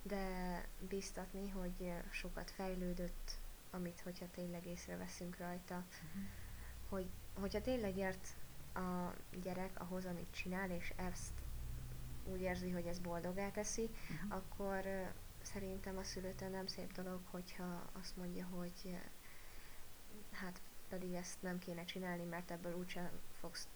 de 0.02 0.64
biztatni, 0.88 1.48
hogy 1.48 1.92
sokat 2.10 2.50
fejlődött, 2.50 3.38
amit 3.70 4.00
hogyha 4.00 4.30
tényleg 4.30 4.66
észreveszünk 4.66 5.36
rajta, 5.36 5.74
uh-huh. 5.74 6.22
hogy 6.88 7.06
hogyha 7.34 7.60
tényleg 7.60 7.96
ért 7.96 8.28
a 8.74 9.14
gyerek 9.42 9.80
ahhoz, 9.80 10.04
amit 10.04 10.30
csinál, 10.30 10.70
és 10.70 10.92
ezt 10.96 11.32
úgy 12.24 12.40
érzi, 12.40 12.70
hogy 12.70 12.86
ez 12.86 12.98
boldogá 12.98 13.50
teszi, 13.50 13.82
uh-huh. 13.82 14.36
akkor 14.36 15.12
szerintem 15.42 15.96
a 15.96 16.04
szülőtől 16.04 16.48
nem 16.48 16.66
szép 16.66 16.92
dolog, 16.92 17.20
hogyha 17.30 17.90
azt 17.92 18.16
mondja, 18.16 18.46
hogy 18.46 18.98
hát 20.30 20.60
pedig 20.88 21.12
ezt 21.14 21.42
nem 21.42 21.58
kéne 21.58 21.84
csinálni, 21.84 22.24
mert 22.24 22.50
ebből 22.50 22.74
úgysem 22.74 23.10
fogsz 23.40 23.68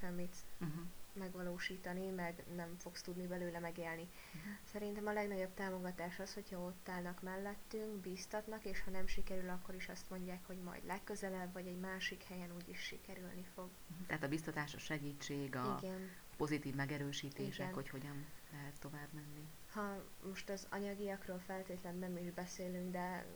semmit 0.00 0.36
uh-huh. 0.60 0.82
Megvalósítani, 1.18 2.10
meg 2.10 2.44
nem 2.54 2.76
fogsz 2.78 3.02
tudni 3.02 3.26
belőle 3.26 3.58
megélni. 3.58 4.08
Uh-huh. 4.34 4.52
Szerintem 4.72 5.06
a 5.06 5.12
legnagyobb 5.12 5.54
támogatás 5.54 6.18
az, 6.18 6.34
hogyha 6.34 6.58
ott 6.58 6.88
állnak 6.88 7.22
mellettünk, 7.22 8.00
bíztatnak, 8.00 8.64
és 8.64 8.82
ha 8.82 8.90
nem 8.90 9.06
sikerül, 9.06 9.48
akkor 9.48 9.74
is 9.74 9.88
azt 9.88 10.10
mondják, 10.10 10.46
hogy 10.46 10.58
majd 10.58 10.84
legközelebb, 10.86 11.52
vagy 11.52 11.66
egy 11.66 11.78
másik 11.80 12.22
helyen 12.22 12.54
úgyis 12.54 12.80
sikerülni 12.80 13.44
fog. 13.54 13.68
Uh-huh. 13.90 14.06
Tehát 14.06 14.22
a 14.22 14.28
biztatás, 14.28 14.74
a 14.74 14.78
segítség, 14.78 15.56
a 15.56 15.78
Igen. 15.82 16.10
pozitív 16.36 16.74
megerősítések, 16.74 17.64
Igen. 17.64 17.74
hogy 17.74 17.88
hogyan 17.88 18.26
lehet 18.52 18.80
tovább 18.80 19.08
menni. 19.12 19.48
Ha 19.72 20.04
most 20.26 20.48
az 20.48 20.66
anyagiakról 20.70 21.38
feltétlenül 21.38 22.00
nem 22.00 22.16
is 22.16 22.30
beszélünk, 22.30 22.90
de, 22.90 23.26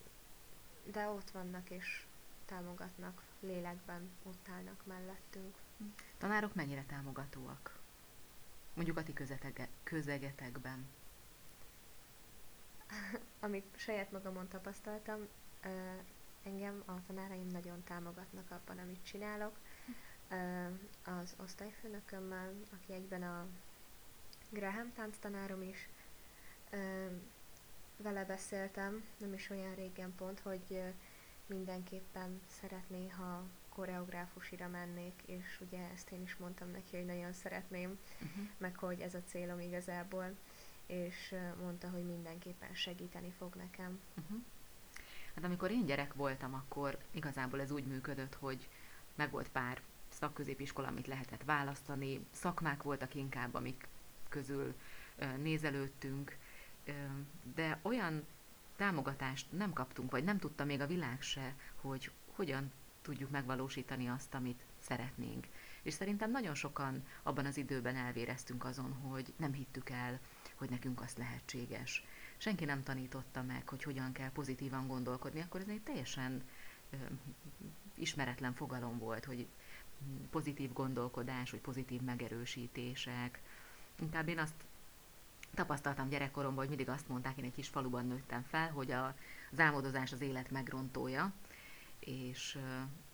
de 0.93 1.09
ott 1.09 1.31
vannak, 1.31 1.71
és 1.71 2.07
támogatnak 2.45 3.23
lélekben, 3.41 4.11
ott 4.23 4.49
állnak 4.49 4.87
mellettünk. 4.87 5.57
Tanárok 6.19 6.55
mennyire 6.55 6.85
támogatóak? 6.85 7.79
Mondjuk 8.75 8.97
a 8.97 9.03
ti 9.03 9.13
közetege, 9.13 9.69
közegetekben. 9.83 10.87
Amit 13.41 13.67
saját 13.77 14.13
magamon 14.13 14.49
tapasztaltam, 14.49 15.29
engem 16.43 16.83
a 16.87 17.07
tanáraim 17.07 17.47
nagyon 17.47 17.85
támogatnak 17.85 18.51
abban, 18.51 18.79
amit 18.79 19.05
csinálok. 19.05 19.57
Az 21.05 21.35
osztályfőnökömmel, 21.37 22.53
aki 22.73 22.93
egyben 22.93 23.23
a 23.23 23.47
Graham 24.49 24.93
tánctanárom 24.93 25.63
is, 25.63 25.89
vele 27.97 28.25
beszéltem, 28.25 29.05
nem 29.19 29.33
is 29.33 29.51
olyan 29.51 29.75
régen 29.75 30.15
pont, 30.15 30.41
hogy 30.41 30.83
mindenképpen 31.47 32.41
szeretné, 32.61 33.09
ha 33.09 33.45
koreográfusira 33.75 34.69
mennék, 34.69 35.23
és 35.27 35.61
ugye 35.61 35.79
ezt 35.95 36.11
én 36.11 36.23
is 36.23 36.37
mondtam 36.37 36.71
neki, 36.71 36.97
hogy 36.97 37.07
nagyon 37.07 37.33
szeretném, 37.33 37.99
uh-huh. 38.15 38.49
meg 38.59 38.77
hogy 38.77 39.01
ez 39.01 39.15
a 39.15 39.23
célom 39.27 39.61
igazából, 39.61 40.35
és 40.87 41.35
mondta, 41.61 41.89
hogy 41.89 42.05
mindenképpen 42.05 42.75
segíteni 42.75 43.33
fog 43.39 43.55
nekem. 43.55 44.01
Uh-huh. 44.23 44.39
Hát 45.35 45.45
amikor 45.45 45.71
én 45.71 45.87
gyerek 45.87 46.15
voltam, 46.15 46.55
akkor 46.55 46.99
igazából 47.11 47.61
ez 47.61 47.71
úgy 47.71 47.87
működött, 47.87 48.35
hogy 48.35 48.69
meg 49.15 49.31
volt 49.31 49.49
pár 49.49 49.81
szakközépiskola, 50.09 50.89
amit 50.89 51.07
lehetett 51.07 51.45
választani, 51.45 52.27
szakmák 52.31 52.83
voltak 52.83 53.15
inkább, 53.15 53.55
amik 53.55 53.89
közül 54.29 54.75
nézelődtünk, 55.37 56.37
de 57.55 57.79
olyan 57.83 58.27
támogatást 58.77 59.53
nem 59.53 59.73
kaptunk, 59.73 60.11
vagy 60.11 60.25
nem 60.25 60.39
tudta 60.39 60.65
még 60.65 60.81
a 60.81 60.87
világ 60.87 61.23
se, 61.23 61.55
hogy 61.81 62.11
hogyan 62.35 62.73
tudjuk 63.03 63.31
megvalósítani 63.31 64.09
azt, 64.09 64.35
amit 64.35 64.63
szeretnénk. 64.81 65.47
És 65.83 65.95
szerintem 65.95 66.31
nagyon 66.31 66.55
sokan 66.55 67.05
abban 67.23 67.47
az 67.47 67.57
időben 67.57 67.97
elvéreztünk 67.97 68.65
azon, 68.65 68.93
hogy 68.93 69.33
nem 69.37 69.53
hittük 69.53 69.91
el, 69.91 70.21
hogy 70.55 70.71
nekünk 70.71 71.01
azt 71.01 71.19
lehetséges. 71.19 72.05
Senki 72.37 72.65
nem 72.65 72.83
tanította 72.83 73.43
meg, 73.43 73.69
hogy 73.69 73.83
hogyan 73.83 74.13
kell 74.13 74.31
pozitívan 74.31 74.87
gondolkodni, 74.87 75.41
akkor 75.41 75.61
ez 75.61 75.69
egy 75.69 75.83
teljesen 75.83 76.43
ö, 76.91 76.97
ismeretlen 77.95 78.55
fogalom 78.55 78.99
volt, 78.99 79.25
hogy 79.25 79.47
pozitív 80.31 80.73
gondolkodás, 80.73 81.51
vagy 81.51 81.61
pozitív 81.61 82.01
megerősítések. 82.01 83.41
Inkább 84.01 84.29
én 84.29 84.39
azt 84.39 84.55
tapasztaltam 85.55 86.09
gyerekkoromban, 86.09 86.59
hogy 86.59 86.69
mindig 86.69 86.89
azt 86.89 87.09
mondták, 87.09 87.39
én 87.39 87.45
egy 87.45 87.55
kis 87.55 87.69
faluban 87.69 88.07
nőttem 88.07 88.43
fel, 88.43 88.71
hogy 88.71 88.91
a, 88.91 89.15
az 89.53 89.61
álmodozás 89.61 90.13
az 90.13 90.21
élet 90.21 90.51
megrontója, 90.51 91.33
és 92.05 92.59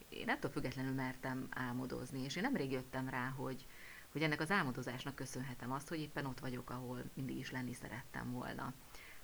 én 0.08 0.28
ettől 0.28 0.50
függetlenül 0.50 0.92
mertem 0.92 1.46
álmodozni, 1.50 2.20
és 2.20 2.36
én 2.36 2.42
nemrég 2.42 2.70
jöttem 2.70 3.08
rá, 3.08 3.28
hogy, 3.28 3.66
hogy 4.12 4.22
ennek 4.22 4.40
az 4.40 4.50
álmodozásnak 4.50 5.14
köszönhetem 5.14 5.72
azt, 5.72 5.88
hogy 5.88 6.00
éppen 6.00 6.26
ott 6.26 6.40
vagyok, 6.40 6.70
ahol 6.70 7.04
mindig 7.14 7.36
is 7.36 7.50
lenni 7.50 7.72
szerettem 7.72 8.32
volna. 8.32 8.72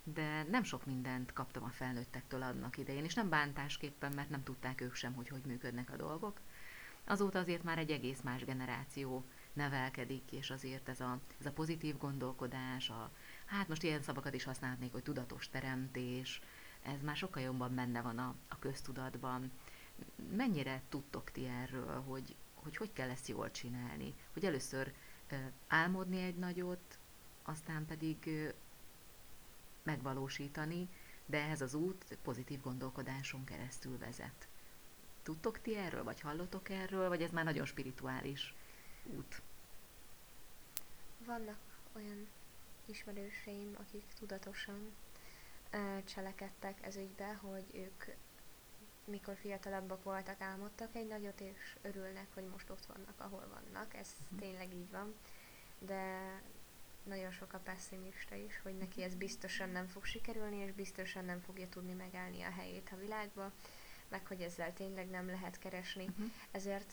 De 0.02 0.42
nem 0.42 0.62
sok 0.62 0.87
mindent 0.87 1.33
kaptam 1.33 1.64
a 1.64 1.68
felnőttektől 1.68 2.42
annak 2.42 2.78
idején, 2.78 3.04
és 3.04 3.14
nem 3.14 3.28
bántásképpen, 3.28 4.12
mert 4.14 4.30
nem 4.30 4.42
tudták 4.42 4.80
ők 4.80 4.94
sem, 4.94 5.12
hogy 5.12 5.28
hogy 5.28 5.42
működnek 5.47 5.90
a 5.90 5.97
dolgok. 5.97 6.40
Azóta 7.04 7.38
azért 7.38 7.62
már 7.62 7.78
egy 7.78 7.90
egész 7.90 8.21
más 8.21 8.44
generáció 8.44 9.25
nevelkedik, 9.52 10.33
és 10.33 10.50
azért 10.50 10.88
ez 10.88 11.00
a, 11.00 11.21
ez 11.40 11.47
a 11.47 11.52
pozitív 11.52 11.99
gondolkodás, 11.99 12.90
a, 12.90 13.11
hát 13.44 13.68
most 13.68 13.83
ilyen 13.83 14.02
szavakat 14.02 14.35
is 14.35 14.44
használhatnék, 14.44 14.92
hogy 14.92 15.02
tudatos 15.02 15.49
teremtés, 15.49 16.40
ez 16.85 17.00
már 17.03 17.17
sokkal 17.17 17.43
jobban 17.43 17.75
benne 17.75 18.00
van 18.03 18.19
a, 18.19 18.35
a 18.49 18.59
köztudatban. 18.59 19.50
Mennyire 20.37 20.83
tudtok 20.88 21.31
ti 21.31 21.47
erről, 21.47 22.00
hogy, 22.00 22.35
hogy 22.55 22.76
hogy 22.76 22.93
kell 22.93 23.11
ezt 23.11 23.29
jól 23.29 23.50
csinálni? 23.50 24.14
Hogy 24.33 24.45
először 24.45 24.93
álmodni 25.67 26.23
egy 26.23 26.37
nagyot, 26.37 26.99
aztán 27.43 27.87
pedig 27.87 28.31
megvalósítani, 29.83 30.88
de 31.26 31.38
ehhez 31.38 31.61
az 31.61 31.75
út 31.75 32.19
pozitív 32.23 32.61
gondolkodáson 32.61 33.45
keresztül 33.45 33.99
vezet. 33.99 34.49
Tudtok 35.23 35.61
ti 35.61 35.76
erről, 35.76 36.05
vagy 36.05 36.21
hallotok 36.21 36.69
erről, 36.69 37.09
vagy 37.09 37.23
ez 37.23 37.31
már 37.31 37.45
nagyon 37.45 37.67
spirituális 37.67 38.55
út? 39.05 39.43
Vannak 41.19 41.59
olyan 41.93 42.29
ismerőseim, 42.87 43.75
akik 43.79 44.05
tudatosan 44.19 44.93
cselekedtek 46.04 46.87
ez 46.87 46.97
ügybe, 46.97 47.35
hogy 47.35 47.64
ők 47.73 48.04
mikor 49.04 49.37
fiatalabbak 49.37 50.02
voltak, 50.02 50.40
álmodtak 50.40 50.95
egy 50.95 51.07
nagyot, 51.07 51.40
és 51.40 51.76
örülnek, 51.83 52.26
hogy 52.35 52.45
most 52.45 52.71
ott 52.71 52.87
vannak, 52.87 53.14
ahol 53.21 53.49
vannak. 53.49 53.95
Ez 53.95 54.14
uh-huh. 54.23 54.38
tényleg 54.38 54.75
így 54.75 54.90
van. 54.90 55.14
De 55.78 56.33
nagyon 57.02 57.31
sok 57.31 57.52
a 57.52 57.59
pessimista 57.59 58.35
is, 58.35 58.61
hogy 58.62 58.76
neki 58.76 59.02
ez 59.02 59.14
biztosan 59.14 59.71
nem 59.71 59.87
fog 59.87 60.04
sikerülni, 60.04 60.57
és 60.57 60.73
biztosan 60.73 61.25
nem 61.25 61.40
fogja 61.40 61.69
tudni 61.69 61.93
megállni 61.93 62.43
a 62.43 62.50
helyét 62.50 62.90
a 62.93 62.97
világba, 62.97 63.52
meg 64.09 64.26
hogy 64.26 64.40
ezzel 64.40 64.73
tényleg 64.73 65.11
nem 65.11 65.26
lehet 65.26 65.59
keresni. 65.59 66.04
Uh-huh. 66.04 66.26
Ezért 66.50 66.93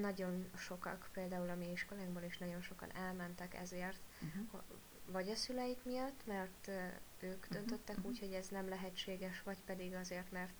nagyon 0.00 0.50
sokak, 0.56 1.08
például 1.12 1.50
a 1.50 1.54
mi 1.54 1.70
iskolánkból 1.70 2.22
is 2.22 2.38
nagyon 2.38 2.60
sokan 2.60 2.92
elmentek 2.92 3.54
ezért, 3.54 4.00
uh-huh 4.20 4.62
vagy 5.12 5.28
a 5.28 5.34
szüleik 5.34 5.84
miatt, 5.84 6.26
mert 6.26 6.68
ők 7.20 7.44
mhm, 7.44 7.52
döntöttek 7.52 7.96
uh-huh. 7.96 8.10
úgy, 8.10 8.18
hogy 8.18 8.32
ez 8.32 8.48
nem 8.48 8.68
lehetséges, 8.68 9.42
vagy 9.42 9.58
pedig 9.64 9.94
azért, 9.94 10.30
mert 10.30 10.52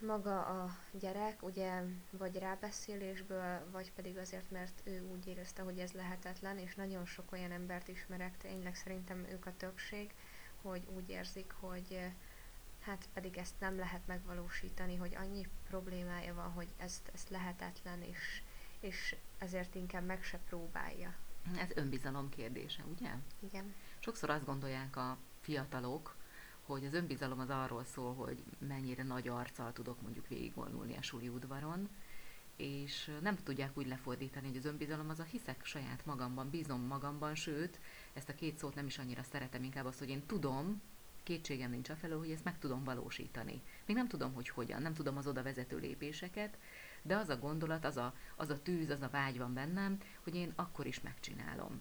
maga 0.00 0.44
a 0.44 0.76
gyerek, 0.92 1.42
ugye, 1.42 1.82
vagy 2.10 2.38
rábeszélésből, 2.38 3.70
vagy 3.70 3.92
pedig 3.92 4.16
azért, 4.16 4.50
mert 4.50 4.80
ő 4.84 5.02
úgy 5.12 5.26
érezte, 5.26 5.62
hogy 5.62 5.78
ez 5.78 5.92
lehetetlen, 5.92 6.58
és 6.58 6.74
nagyon 6.74 7.06
sok 7.06 7.32
olyan 7.32 7.52
embert 7.52 7.88
ismerek, 7.88 8.36
tényleg 8.36 8.74
szerintem 8.74 9.26
ők 9.30 9.46
a 9.46 9.56
többség, 9.56 10.14
hogy 10.62 10.86
úgy 10.94 11.08
érzik, 11.10 11.52
hogy 11.60 12.00
hát 12.80 13.08
pedig 13.14 13.36
ezt 13.36 13.60
nem 13.60 13.76
lehet 13.78 14.06
megvalósítani, 14.06 14.96
hogy 14.96 15.14
annyi 15.14 15.46
problémája 15.68 16.34
van, 16.34 16.52
hogy 16.52 16.68
ezt, 16.76 17.10
ezt 17.14 17.28
lehetetlen, 17.28 18.02
és, 18.02 18.42
és 18.80 19.16
ezért 19.38 19.74
inkább 19.74 20.04
meg 20.04 20.22
se 20.22 20.38
próbálja. 20.38 21.14
Ez 21.58 21.70
önbizalom 21.74 22.28
kérdése, 22.28 22.84
ugye? 22.94 23.10
Igen. 23.40 23.74
Sokszor 23.98 24.30
azt 24.30 24.44
gondolják 24.44 24.96
a 24.96 25.18
fiatalok, 25.40 26.16
hogy 26.62 26.84
az 26.84 26.94
önbizalom 26.94 27.38
az 27.38 27.50
arról 27.50 27.84
szól, 27.84 28.14
hogy 28.14 28.42
mennyire 28.58 29.02
nagy 29.02 29.28
arccal 29.28 29.72
tudok 29.72 30.02
mondjuk 30.02 30.28
végigvonulni 30.28 30.96
a 30.96 31.02
suli 31.02 31.28
udvaron, 31.28 31.88
és 32.56 33.10
nem 33.22 33.36
tudják 33.36 33.78
úgy 33.78 33.86
lefordítani, 33.86 34.46
hogy 34.46 34.56
az 34.56 34.64
önbizalom 34.64 35.08
az 35.08 35.20
a 35.20 35.22
hiszek 35.22 35.64
saját 35.64 36.06
magamban, 36.06 36.50
bízom 36.50 36.80
magamban, 36.80 37.34
sőt, 37.34 37.80
ezt 38.12 38.28
a 38.28 38.34
két 38.34 38.58
szót 38.58 38.74
nem 38.74 38.86
is 38.86 38.98
annyira 38.98 39.22
szeretem, 39.22 39.62
inkább 39.62 39.84
azt, 39.84 39.98
hogy 39.98 40.08
én 40.08 40.26
tudom, 40.26 40.82
kétségem 41.22 41.70
nincs 41.70 41.88
afelől, 41.88 42.18
hogy 42.18 42.30
ezt 42.30 42.44
meg 42.44 42.58
tudom 42.58 42.84
valósítani. 42.84 43.62
Még 43.86 43.96
nem 43.96 44.08
tudom, 44.08 44.32
hogy 44.32 44.48
hogyan, 44.48 44.82
nem 44.82 44.94
tudom 44.94 45.16
az 45.16 45.26
oda 45.26 45.42
vezető 45.42 45.78
lépéseket, 45.78 46.58
de 47.06 47.16
az 47.16 47.28
a 47.28 47.38
gondolat, 47.38 47.84
az 47.84 47.96
a, 47.96 48.14
az 48.36 48.50
a 48.50 48.62
tűz, 48.62 48.90
az 48.90 49.02
a 49.02 49.08
vágy 49.08 49.38
van 49.38 49.54
bennem, 49.54 49.98
hogy 50.22 50.34
én 50.34 50.52
akkor 50.56 50.86
is 50.86 51.00
megcsinálom. 51.00 51.80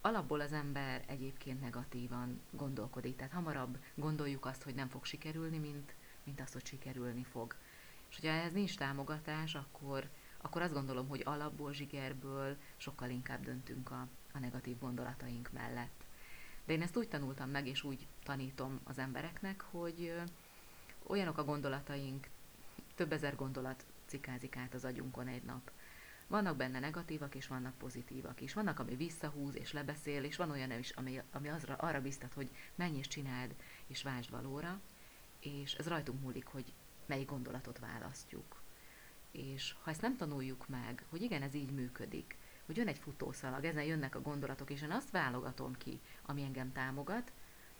Alapból 0.00 0.40
az 0.40 0.52
ember 0.52 1.04
egyébként 1.06 1.60
negatívan 1.60 2.40
gondolkodik, 2.50 3.16
tehát 3.16 3.32
hamarabb 3.32 3.78
gondoljuk 3.94 4.46
azt, 4.46 4.62
hogy 4.62 4.74
nem 4.74 4.88
fog 4.88 5.04
sikerülni, 5.04 5.58
mint, 5.58 5.94
mint 6.24 6.40
azt, 6.40 6.52
hogy 6.52 6.66
sikerülni 6.66 7.24
fog. 7.24 7.54
És 8.08 8.16
hogyha 8.20 8.34
ehhez 8.34 8.52
nincs 8.52 8.76
támogatás, 8.76 9.54
akkor, 9.54 10.08
akkor 10.40 10.62
azt 10.62 10.72
gondolom, 10.72 11.08
hogy 11.08 11.22
alapból, 11.24 11.72
zsigerből 11.72 12.56
sokkal 12.76 13.10
inkább 13.10 13.44
döntünk 13.44 13.90
a, 13.90 14.06
a 14.32 14.38
negatív 14.38 14.78
gondolataink 14.78 15.50
mellett. 15.52 16.04
De 16.64 16.72
én 16.72 16.82
ezt 16.82 16.96
úgy 16.96 17.08
tanultam 17.08 17.50
meg, 17.50 17.66
és 17.66 17.82
úgy 17.82 18.06
tanítom 18.22 18.80
az 18.84 18.98
embereknek, 18.98 19.60
hogy 19.60 20.12
olyanok 21.06 21.38
a 21.38 21.44
gondolataink, 21.44 22.28
több 22.94 23.12
ezer 23.12 23.36
gondolat 23.36 23.84
cikázik 24.14 24.56
át 24.56 24.74
az 24.74 24.84
agyunkon 24.84 25.26
egy 25.26 25.42
nap. 25.42 25.70
Vannak 26.26 26.56
benne 26.56 26.78
negatívak, 26.78 27.34
és 27.34 27.46
vannak 27.46 27.78
pozitívak 27.78 28.40
is. 28.40 28.52
Vannak, 28.52 28.78
ami 28.78 28.96
visszahúz 28.96 29.56
és 29.56 29.72
lebeszél, 29.72 30.24
és 30.24 30.36
van 30.36 30.50
olyan 30.50 30.78
is, 30.78 30.90
ami, 30.90 31.22
ami 31.32 31.48
azra, 31.48 31.74
arra 31.74 32.00
biztat, 32.00 32.32
hogy 32.32 32.50
menj 32.74 32.98
és 32.98 33.08
csináld, 33.08 33.54
és 33.86 34.02
vásd 34.02 34.30
valóra, 34.30 34.80
és 35.40 35.74
ez 35.74 35.88
rajtunk 35.88 36.20
múlik, 36.20 36.46
hogy 36.46 36.72
melyik 37.06 37.28
gondolatot 37.28 37.78
választjuk. 37.78 38.62
És 39.30 39.74
ha 39.82 39.90
ezt 39.90 40.00
nem 40.00 40.16
tanuljuk 40.16 40.68
meg, 40.68 41.04
hogy 41.08 41.22
igen, 41.22 41.42
ez 41.42 41.54
így 41.54 41.70
működik, 41.70 42.36
hogy 42.66 42.76
jön 42.76 42.88
egy 42.88 42.98
futószalag, 42.98 43.64
ezen 43.64 43.84
jönnek 43.84 44.14
a 44.14 44.22
gondolatok, 44.22 44.70
és 44.70 44.82
én 44.82 44.90
azt 44.90 45.10
válogatom 45.10 45.76
ki, 45.76 46.00
ami 46.22 46.42
engem 46.42 46.72
támogat, 46.72 47.32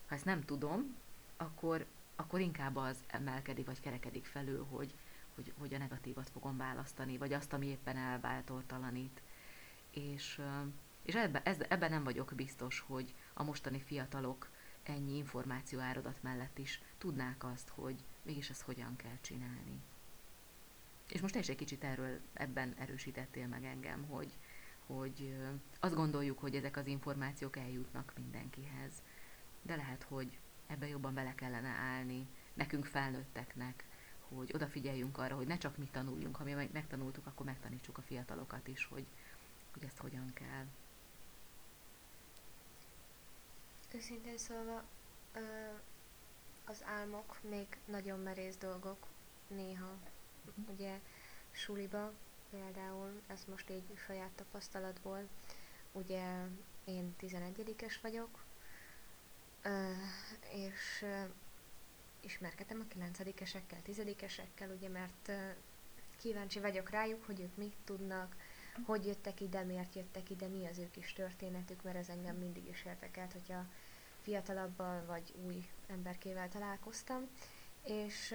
ha 0.06 0.14
ezt 0.14 0.24
nem 0.24 0.44
tudom, 0.44 0.96
akkor, 1.36 1.86
akkor 2.16 2.40
inkább 2.40 2.76
az 2.76 2.96
emelkedik, 3.06 3.66
vagy 3.66 3.80
kerekedik 3.80 4.24
felül, 4.24 4.66
hogy, 4.70 4.94
hogy, 5.34 5.52
hogy 5.58 5.74
a 5.74 5.78
negatívat 5.78 6.30
fogom 6.30 6.56
választani, 6.56 7.18
vagy 7.18 7.32
azt, 7.32 7.52
ami 7.52 7.66
éppen 7.66 7.96
elbáltortalanít. 7.96 9.22
És, 9.90 10.40
és 11.02 11.14
ebben, 11.14 11.42
ebben 11.68 11.90
nem 11.90 12.04
vagyok 12.04 12.32
biztos, 12.34 12.84
hogy 12.86 13.14
a 13.34 13.42
mostani 13.42 13.80
fiatalok 13.80 14.48
ennyi 14.82 15.16
információ 15.16 15.78
áradat 15.78 16.22
mellett 16.22 16.58
is 16.58 16.80
tudnák 16.98 17.44
azt, 17.44 17.68
hogy 17.68 18.04
mégis 18.22 18.50
ezt 18.50 18.62
hogyan 18.62 18.96
kell 18.96 19.18
csinálni. 19.20 19.80
És 21.08 21.20
most 21.20 21.34
is 21.34 21.48
egy 21.48 21.56
kicsit 21.56 21.84
erről 21.84 22.20
ebben 22.32 22.74
erősítettél 22.78 23.46
meg 23.46 23.64
engem, 23.64 24.04
hogy, 24.04 24.38
hogy 24.86 25.36
azt 25.80 25.94
gondoljuk, 25.94 26.38
hogy 26.38 26.54
ezek 26.54 26.76
az 26.76 26.86
információk 26.86 27.56
eljutnak 27.56 28.12
mindenkihez. 28.16 28.92
De 29.62 29.76
lehet, 29.76 30.02
hogy 30.02 30.38
ebbe 30.66 30.88
jobban 30.88 31.14
bele 31.14 31.34
kellene 31.34 31.68
állni, 31.68 32.26
nekünk 32.54 32.84
felnőtteknek, 32.84 33.84
hogy 34.28 34.50
odafigyeljünk 34.54 35.18
arra, 35.18 35.36
hogy 35.36 35.46
ne 35.46 35.58
csak 35.58 35.76
mi 35.76 35.88
tanuljunk, 35.92 36.36
ha 36.36 36.44
mi 36.44 36.68
megtanultuk, 36.72 37.26
akkor 37.26 37.46
megtanítsuk 37.46 37.98
a 37.98 38.02
fiatalokat 38.02 38.68
is, 38.68 38.84
hogy, 38.84 39.06
hogy 39.72 39.84
ezt 39.84 39.98
hogyan 39.98 40.32
kell. 40.32 40.66
Őszintén 43.94 44.38
szólva, 44.38 44.84
az 46.64 46.82
álmok 46.84 47.38
még 47.48 47.78
nagyon 47.84 48.20
merész 48.20 48.56
dolgok 48.56 49.06
néha. 49.48 49.96
Uh-huh. 50.46 50.74
Ugye 50.74 51.00
suliba 51.50 52.12
például, 52.50 53.22
ez 53.26 53.44
most 53.50 53.70
így 53.70 53.82
saját 54.06 54.30
tapasztalatból, 54.30 55.28
ugye 55.92 56.46
én 56.84 57.14
11-es 57.20 57.94
vagyok, 58.02 58.44
és 60.52 61.04
ismerkedtem 62.24 62.86
a 62.88 62.94
9-esekkel, 62.94 63.78
10-esekkel, 63.86 64.76
ugye, 64.76 64.88
mert 64.88 65.32
kíváncsi 66.16 66.60
vagyok 66.60 66.90
rájuk, 66.90 67.24
hogy 67.24 67.40
ők 67.40 67.56
mit 67.56 67.76
tudnak, 67.84 68.36
hogy 68.86 69.06
jöttek 69.06 69.40
ide, 69.40 69.62
miért 69.62 69.94
jöttek 69.94 70.30
ide, 70.30 70.46
mi 70.46 70.66
az 70.66 70.78
ő 70.78 70.90
kis 70.90 71.12
történetük, 71.12 71.82
mert 71.82 71.96
ez 71.96 72.08
engem 72.08 72.36
mindig 72.36 72.68
is 72.68 72.84
érdekelt, 72.84 73.32
hogyha 73.32 73.66
fiatalabbal 74.22 75.04
vagy 75.06 75.34
új 75.46 75.68
emberkével 75.86 76.48
találkoztam, 76.48 77.28
és 77.82 78.34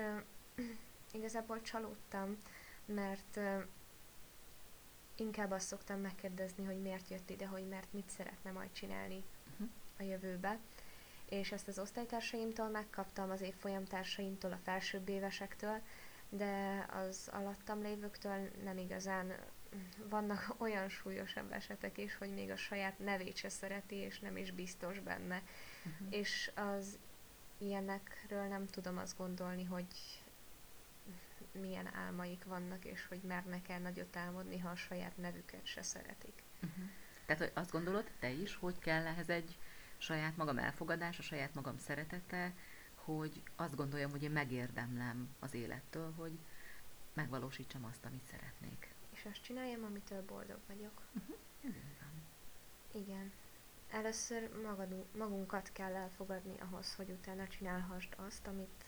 igazából 1.11 1.61
csalódtam, 1.61 2.37
mert 2.85 3.40
inkább 5.16 5.51
azt 5.51 5.68
szoktam 5.68 6.00
megkérdezni, 6.00 6.66
hogy 6.66 6.81
miért 6.81 7.09
jött 7.09 7.29
ide, 7.29 7.46
hogy 7.46 7.68
mert 7.68 7.94
mit 7.94 8.09
szeretne 8.09 8.51
majd 8.51 8.72
csinálni 8.72 9.24
uh-huh. 9.51 9.70
a 10.00 10.03
jövőbe. 10.03 10.59
És 11.29 11.51
ezt 11.51 11.68
az 11.68 11.79
osztálytársaimtól 11.79 12.70
megkaptam, 12.70 13.31
az 13.31 13.42
évfolyamtársaimtól, 13.42 14.51
a 14.51 14.59
felsőbb 14.63 15.09
évesektől, 15.09 15.81
de 16.29 16.85
az 16.89 17.29
alattam 17.31 17.81
lévőktől 17.81 18.50
nem 18.63 18.77
igazán 18.77 19.35
vannak 20.09 20.53
olyan 20.57 20.89
súlyosabb 20.89 21.51
esetek 21.51 21.98
is, 21.98 22.15
hogy 22.15 22.33
még 22.33 22.50
a 22.50 22.55
saját 22.55 23.00
nevét 23.00 23.35
se 23.35 23.50
szereti, 23.50 23.96
és 23.96 24.20
nem 24.20 24.37
is 24.37 24.51
biztos 24.51 25.00
benne. 25.00 25.42
Uh-huh. 25.85 26.07
És 26.09 26.51
az 26.55 27.00
ilyenekről 27.57 28.44
nem 28.44 28.68
tudom 28.68 28.98
azt 28.98 29.18
gondolni, 29.18 29.63
hogy 29.63 29.85
milyen 31.51 31.96
álmaik 31.96 32.44
vannak, 32.46 32.85
és 32.85 33.05
hogy 33.07 33.22
mernek 33.22 33.70
el 33.70 33.79
nagyot 33.79 34.15
álmodni, 34.15 34.59
ha 34.59 34.70
a 34.70 34.75
saját 34.75 35.18
nevüket 35.18 35.65
se 35.65 35.81
szeretik. 35.81 36.44
Uh-huh. 36.63 36.83
Tehát 37.25 37.42
hogy 37.42 37.51
azt 37.53 37.72
gondolod 37.72 38.11
te 38.20 38.29
is, 38.29 38.55
hogy 38.55 38.79
kell 38.79 39.05
ehhez 39.05 39.29
egy 39.29 39.57
saját 40.00 40.38
magam 40.38 40.57
elfogadás, 40.57 41.20
a 41.20 41.22
saját 41.22 41.53
magam 41.53 41.77
szeretete, 41.77 42.53
hogy 42.96 43.44
azt 43.55 43.75
gondoljam, 43.75 44.12
hogy 44.12 44.24
én 44.24 44.31
megérdemlem 44.31 45.35
az 45.40 45.53
élettől, 45.53 46.14
hogy 46.14 46.40
megvalósítsam 47.14 47.85
azt, 47.85 48.05
amit 48.05 48.25
szeretnék. 48.25 48.96
És 49.09 49.25
azt 49.25 49.44
csináljam, 49.44 49.83
amitől 49.83 50.25
boldog 50.25 50.59
vagyok. 50.68 51.01
Uh-huh. 51.14 51.35
Igen. 52.94 53.31
Először 53.90 54.62
magad, 54.64 55.05
magunkat 55.18 55.72
kell 55.72 55.96
elfogadni 55.96 56.59
ahhoz, 56.59 56.96
hogy 56.96 57.09
utána 57.09 57.48
csinálhassd 57.48 58.14
azt, 58.18 58.48
amit 58.48 58.85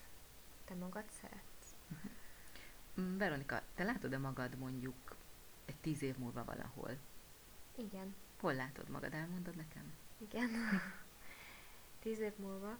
te 0.65 0.73
magad 0.73 1.05
szeretsz. 1.21 1.75
Uh-huh. 1.89 3.17
Veronika, 3.17 3.61
te 3.75 3.83
látod-e 3.83 4.17
magad 4.17 4.57
mondjuk 4.57 5.15
egy 5.65 5.75
tíz 5.75 6.01
év 6.01 6.17
múlva 6.17 6.43
valahol? 6.43 6.97
Igen. 7.75 8.15
Hol 8.39 8.53
látod 8.53 8.89
magad? 8.89 9.13
Elmondod 9.13 9.55
nekem? 9.55 9.93
Igen. 10.21 10.49
tíz 12.01 12.19
év 12.19 12.31
múlva 12.35 12.77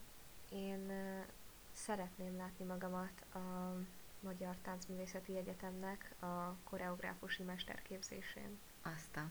én 0.52 0.80
uh, 0.88 1.26
szeretném 1.74 2.38
látni 2.38 2.66
magamat 2.66 3.26
a 3.34 3.76
Magyar 4.20 4.56
Táncművészeti 4.62 5.38
Egyetemnek 5.38 6.14
a 6.20 6.56
koreográfusi 6.64 7.44
mesterképzésén. 7.44 8.58
Azt 8.82 9.16
a... 9.16 9.30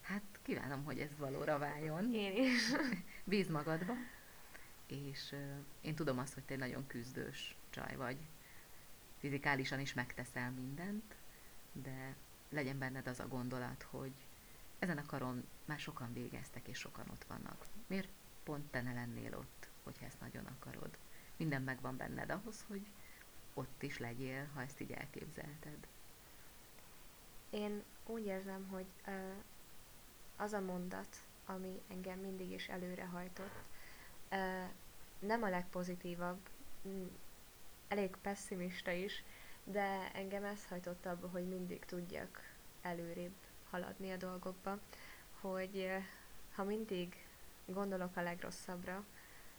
Hát 0.00 0.22
kívánom, 0.42 0.84
hogy 0.84 0.98
ez 0.98 1.16
valóra 1.16 1.58
váljon. 1.58 2.14
Én 2.14 2.44
is. 2.44 2.72
Bíz 3.24 3.48
magadba. 3.48 3.92
És 4.86 5.32
uh, 5.32 5.40
én 5.80 5.94
tudom 5.94 6.18
azt, 6.18 6.34
hogy 6.34 6.42
te 6.42 6.52
egy 6.52 6.58
nagyon 6.58 6.86
küzdős 6.86 7.56
csaj 7.70 7.96
vagy 7.96 8.16
fizikálisan 9.18 9.80
is 9.80 9.94
megteszel 9.94 10.50
mindent, 10.50 11.14
de 11.72 12.14
legyen 12.48 12.78
benned 12.78 13.06
az 13.06 13.20
a 13.20 13.28
gondolat, 13.28 13.82
hogy 13.90 14.12
ezen 14.78 14.98
a 14.98 15.06
karon 15.06 15.46
már 15.64 15.78
sokan 15.78 16.12
végeztek, 16.12 16.68
és 16.68 16.78
sokan 16.78 17.08
ott 17.10 17.24
vannak. 17.24 17.66
Miért 17.86 18.08
pont 18.44 18.70
te 18.70 18.82
ne 18.82 18.92
lennél 18.92 19.34
ott, 19.36 19.68
hogyha 19.82 20.06
ezt 20.06 20.20
nagyon 20.20 20.46
akarod? 20.46 20.98
Minden 21.36 21.62
megvan 21.62 21.96
benned 21.96 22.30
ahhoz, 22.30 22.64
hogy 22.68 22.86
ott 23.54 23.82
is 23.82 23.98
legyél, 23.98 24.46
ha 24.54 24.62
ezt 24.62 24.80
így 24.80 24.92
elképzelted. 24.92 25.86
Én 27.50 27.82
úgy 28.06 28.26
érzem, 28.26 28.68
hogy 28.68 28.86
az 30.36 30.52
a 30.52 30.60
mondat, 30.60 31.16
ami 31.46 31.82
engem 31.88 32.18
mindig 32.18 32.50
is 32.50 32.68
előrehajtott, 32.68 33.62
nem 35.18 35.42
a 35.42 35.48
legpozitívabb, 35.48 36.48
elég 37.88 38.16
pessimista 38.16 38.90
is, 38.90 39.22
de 39.64 40.12
engem 40.12 40.44
ez 40.44 40.66
hajtott 40.66 41.06
abba, 41.06 41.28
hogy 41.28 41.48
mindig 41.48 41.84
tudjak 41.84 42.54
előrébb 42.82 43.34
haladni 43.70 44.12
a 44.12 44.16
dolgokba, 44.16 44.78
hogy 45.40 45.90
ha 46.54 46.64
mindig 46.64 47.26
gondolok 47.66 48.16
a 48.16 48.22
legrosszabbra, 48.22 49.04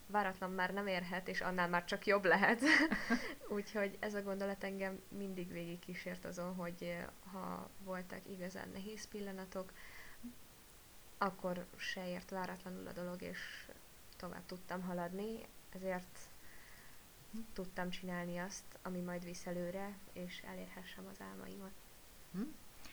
váratlan 0.06 0.50
már 0.50 0.72
nem 0.72 0.86
érhet, 0.86 1.28
és 1.28 1.40
annál 1.40 1.68
már 1.68 1.84
csak 1.84 2.06
jobb 2.06 2.24
lehet. 2.24 2.60
Úgyhogy 3.48 3.96
ez 4.00 4.14
a 4.14 4.22
gondolat 4.22 4.64
engem 4.64 5.02
mindig 5.08 5.52
végig 5.52 5.78
kísért 5.78 6.24
azon, 6.24 6.54
hogy 6.54 6.96
ha 7.32 7.70
voltak 7.84 8.20
igazán 8.28 8.68
nehéz 8.72 9.08
pillanatok, 9.08 9.72
akkor 11.18 11.66
se 11.76 12.08
ért 12.08 12.30
váratlanul 12.30 12.86
a 12.86 12.92
dolog, 12.92 13.22
és 13.22 13.68
tovább 14.16 14.46
tudtam 14.46 14.82
haladni, 14.82 15.46
ezért 15.72 16.18
tudtam 17.52 17.90
csinálni 17.90 18.38
azt, 18.38 18.64
ami 18.82 19.00
majd 19.00 19.24
visz 19.24 19.46
előre, 19.46 19.98
és 20.12 20.42
elérhessem 20.46 21.06
az 21.10 21.20
álmaimat. 21.20 21.72
Hm? 22.32 22.42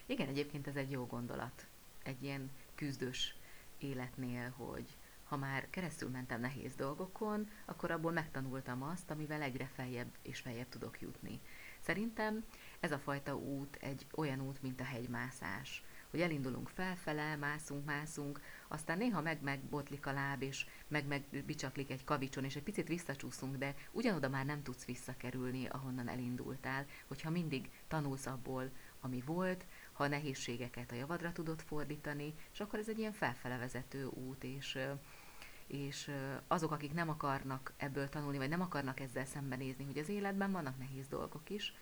Igen, 0.05 0.27
egyébként 0.27 0.67
ez 0.67 0.75
egy 0.75 0.91
jó 0.91 1.05
gondolat. 1.05 1.67
Egy 2.03 2.23
ilyen 2.23 2.51
küzdős 2.75 3.35
életnél, 3.77 4.49
hogy 4.49 4.97
ha 5.23 5.37
már 5.37 5.69
keresztül 5.69 6.09
mentem 6.09 6.39
nehéz 6.39 6.75
dolgokon, 6.75 7.49
akkor 7.65 7.91
abból 7.91 8.11
megtanultam 8.11 8.83
azt, 8.83 9.11
amivel 9.11 9.41
egyre 9.41 9.69
feljebb 9.73 10.11
és 10.21 10.39
feljebb 10.39 10.69
tudok 10.69 11.01
jutni. 11.01 11.39
Szerintem 11.79 12.45
ez 12.79 12.91
a 12.91 12.99
fajta 12.99 13.35
út 13.37 13.75
egy 13.75 14.05
olyan 14.15 14.41
út, 14.41 14.61
mint 14.61 14.79
a 14.79 14.83
hegymászás, 14.83 15.83
hogy 16.09 16.21
elindulunk 16.21 16.69
felfele, 16.69 17.35
mászunk, 17.35 17.85
mászunk, 17.85 18.41
aztán 18.67 18.97
néha 18.97 19.21
meg-megbotlik 19.21 20.05
a 20.05 20.11
láb, 20.11 20.41
és 20.41 20.65
meg-megbicsaklik 20.87 21.91
egy 21.91 22.03
kavicson, 22.03 22.43
és 22.43 22.55
egy 22.55 22.63
picit 22.63 22.87
visszacsúszunk, 22.87 23.55
de 23.55 23.75
ugyanoda 23.91 24.29
már 24.29 24.45
nem 24.45 24.63
tudsz 24.63 24.85
visszakerülni, 24.85 25.65
ahonnan 25.65 26.07
elindultál, 26.07 26.85
hogyha 27.07 27.29
mindig 27.29 27.69
tanulsz 27.87 28.25
abból, 28.25 28.71
ami 29.01 29.21
volt, 29.25 29.65
ha 29.95 30.03
a 30.03 30.07
nehézségeket 30.07 30.91
a 30.91 30.95
javadra 30.95 31.31
tudod 31.31 31.61
fordítani, 31.61 32.33
és 32.53 32.59
akkor 32.59 32.79
ez 32.79 32.89
egy 32.89 32.99
ilyen 32.99 33.11
felfele 33.11 33.57
vezető 33.57 34.05
út, 34.05 34.43
és 34.43 34.79
és 35.67 36.11
azok, 36.47 36.71
akik 36.71 36.93
nem 36.93 37.09
akarnak 37.09 37.73
ebből 37.77 38.09
tanulni, 38.09 38.37
vagy 38.37 38.49
nem 38.49 38.61
akarnak 38.61 38.99
ezzel 38.99 39.25
szembenézni, 39.25 39.85
hogy 39.85 39.97
az 39.97 40.09
életben 40.09 40.51
vannak 40.51 40.77
nehéz 40.77 41.07
dolgok 41.07 41.49
is, 41.49 41.73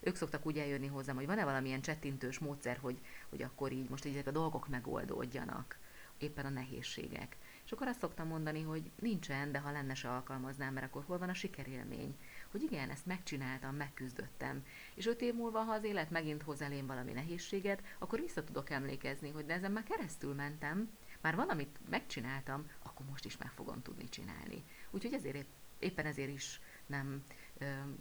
ők 0.00 0.16
szoktak 0.16 0.46
úgy 0.46 0.58
eljönni 0.58 0.86
hozzám, 0.86 1.16
hogy 1.16 1.26
van-e 1.26 1.44
valamilyen 1.44 1.80
csettintős 1.80 2.38
módszer, 2.38 2.78
hogy, 2.80 2.98
hogy 3.28 3.42
akkor 3.42 3.72
így 3.72 3.88
most 3.88 4.04
így 4.04 4.12
ezek 4.12 4.26
a 4.26 4.30
dolgok 4.30 4.68
megoldódjanak, 4.68 5.78
éppen 6.18 6.46
a 6.46 6.50
nehézségek. 6.50 7.36
És 7.64 7.72
akkor 7.72 7.86
azt 7.86 8.00
szoktam 8.00 8.26
mondani, 8.26 8.62
hogy 8.62 8.90
nincsen, 9.00 9.52
de 9.52 9.58
ha 9.58 9.70
lenne, 9.70 9.94
se 9.94 10.10
alkalmaznám, 10.10 10.72
mert 10.72 10.86
akkor 10.86 11.04
hol 11.06 11.18
van 11.18 11.28
a 11.28 11.34
sikerélmény? 11.34 12.16
Hogy 12.50 12.62
igen, 12.62 12.90
ezt 12.90 13.06
megcsináltam, 13.06 13.76
megküzdöttem. 13.76 14.64
És 14.94 15.06
öt 15.06 15.20
év 15.20 15.34
múlva, 15.34 15.62
ha 15.62 15.72
az 15.72 15.84
élet 15.84 16.10
megint 16.10 16.42
hoz 16.42 16.60
elém 16.60 16.86
valami 16.86 17.12
nehézséget, 17.12 17.82
akkor 17.98 18.20
vissza 18.20 18.44
tudok 18.44 18.70
emlékezni, 18.70 19.30
hogy 19.30 19.46
de 19.46 19.54
ezen 19.54 19.72
már 19.72 19.84
keresztül 19.84 20.34
mentem, 20.34 20.90
már 21.20 21.36
valamit 21.36 21.78
megcsináltam, 21.90 22.70
akkor 22.82 23.06
most 23.06 23.24
is 23.24 23.36
meg 23.36 23.50
fogom 23.50 23.82
tudni 23.82 24.08
csinálni. 24.08 24.64
Úgyhogy 24.90 25.12
ezért 25.12 25.46
éppen 25.78 26.06
ezért 26.06 26.30
is 26.30 26.60
nem 26.86 27.24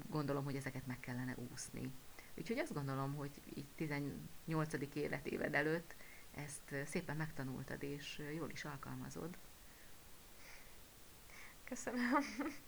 gondolom, 0.10 0.44
hogy 0.44 0.56
ezeket 0.56 0.86
meg 0.86 1.00
kellene 1.00 1.36
úszni. 1.52 1.92
Úgyhogy 2.36 2.58
azt 2.58 2.74
gondolom, 2.74 3.16
hogy 3.16 3.42
így 3.54 3.68
18. 3.76 4.74
életéved 4.94 5.54
előtt 5.54 5.96
ezt 6.36 6.76
szépen 6.86 7.16
megtanultad, 7.16 7.84
és 7.84 8.22
jól 8.36 8.50
is 8.50 8.66
alkalmazod. 8.66 9.38
Köszönöm. 11.64 12.24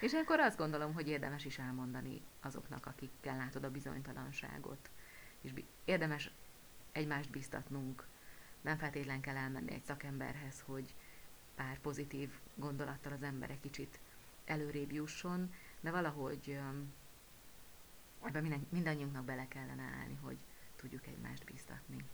És 0.00 0.12
akkor 0.12 0.40
azt 0.40 0.56
gondolom, 0.56 0.94
hogy 0.94 1.08
érdemes 1.08 1.44
is 1.44 1.58
elmondani 1.58 2.22
azoknak, 2.40 2.86
akikkel 2.86 3.36
látod 3.36 3.64
a 3.64 3.70
bizonytalanságot. 3.70 4.90
És 5.40 5.52
érdemes 5.84 6.30
egymást 6.92 7.30
biztatnunk. 7.30 8.06
Nem 8.60 8.76
feltétlen 8.76 9.20
kell 9.20 9.36
elmenni 9.36 9.72
egy 9.72 9.84
szakemberhez, 9.84 10.62
hogy 10.66 10.94
pár 11.54 11.78
pozitív 11.78 12.30
gondolattal 12.54 13.12
az 13.12 13.22
ember 13.22 13.50
egy 13.50 13.60
kicsit 13.60 13.98
előrébb 14.44 14.92
jusson, 14.92 15.54
de 15.80 15.90
valahogy 15.90 16.58
ebben 18.22 18.66
mindannyiunknak 18.68 19.24
bele 19.24 19.48
kellene 19.48 19.82
állni, 19.82 20.18
hogy 20.22 20.36
tudjuk 20.76 21.06
egymást 21.06 21.44
bíztatni. 21.44 22.04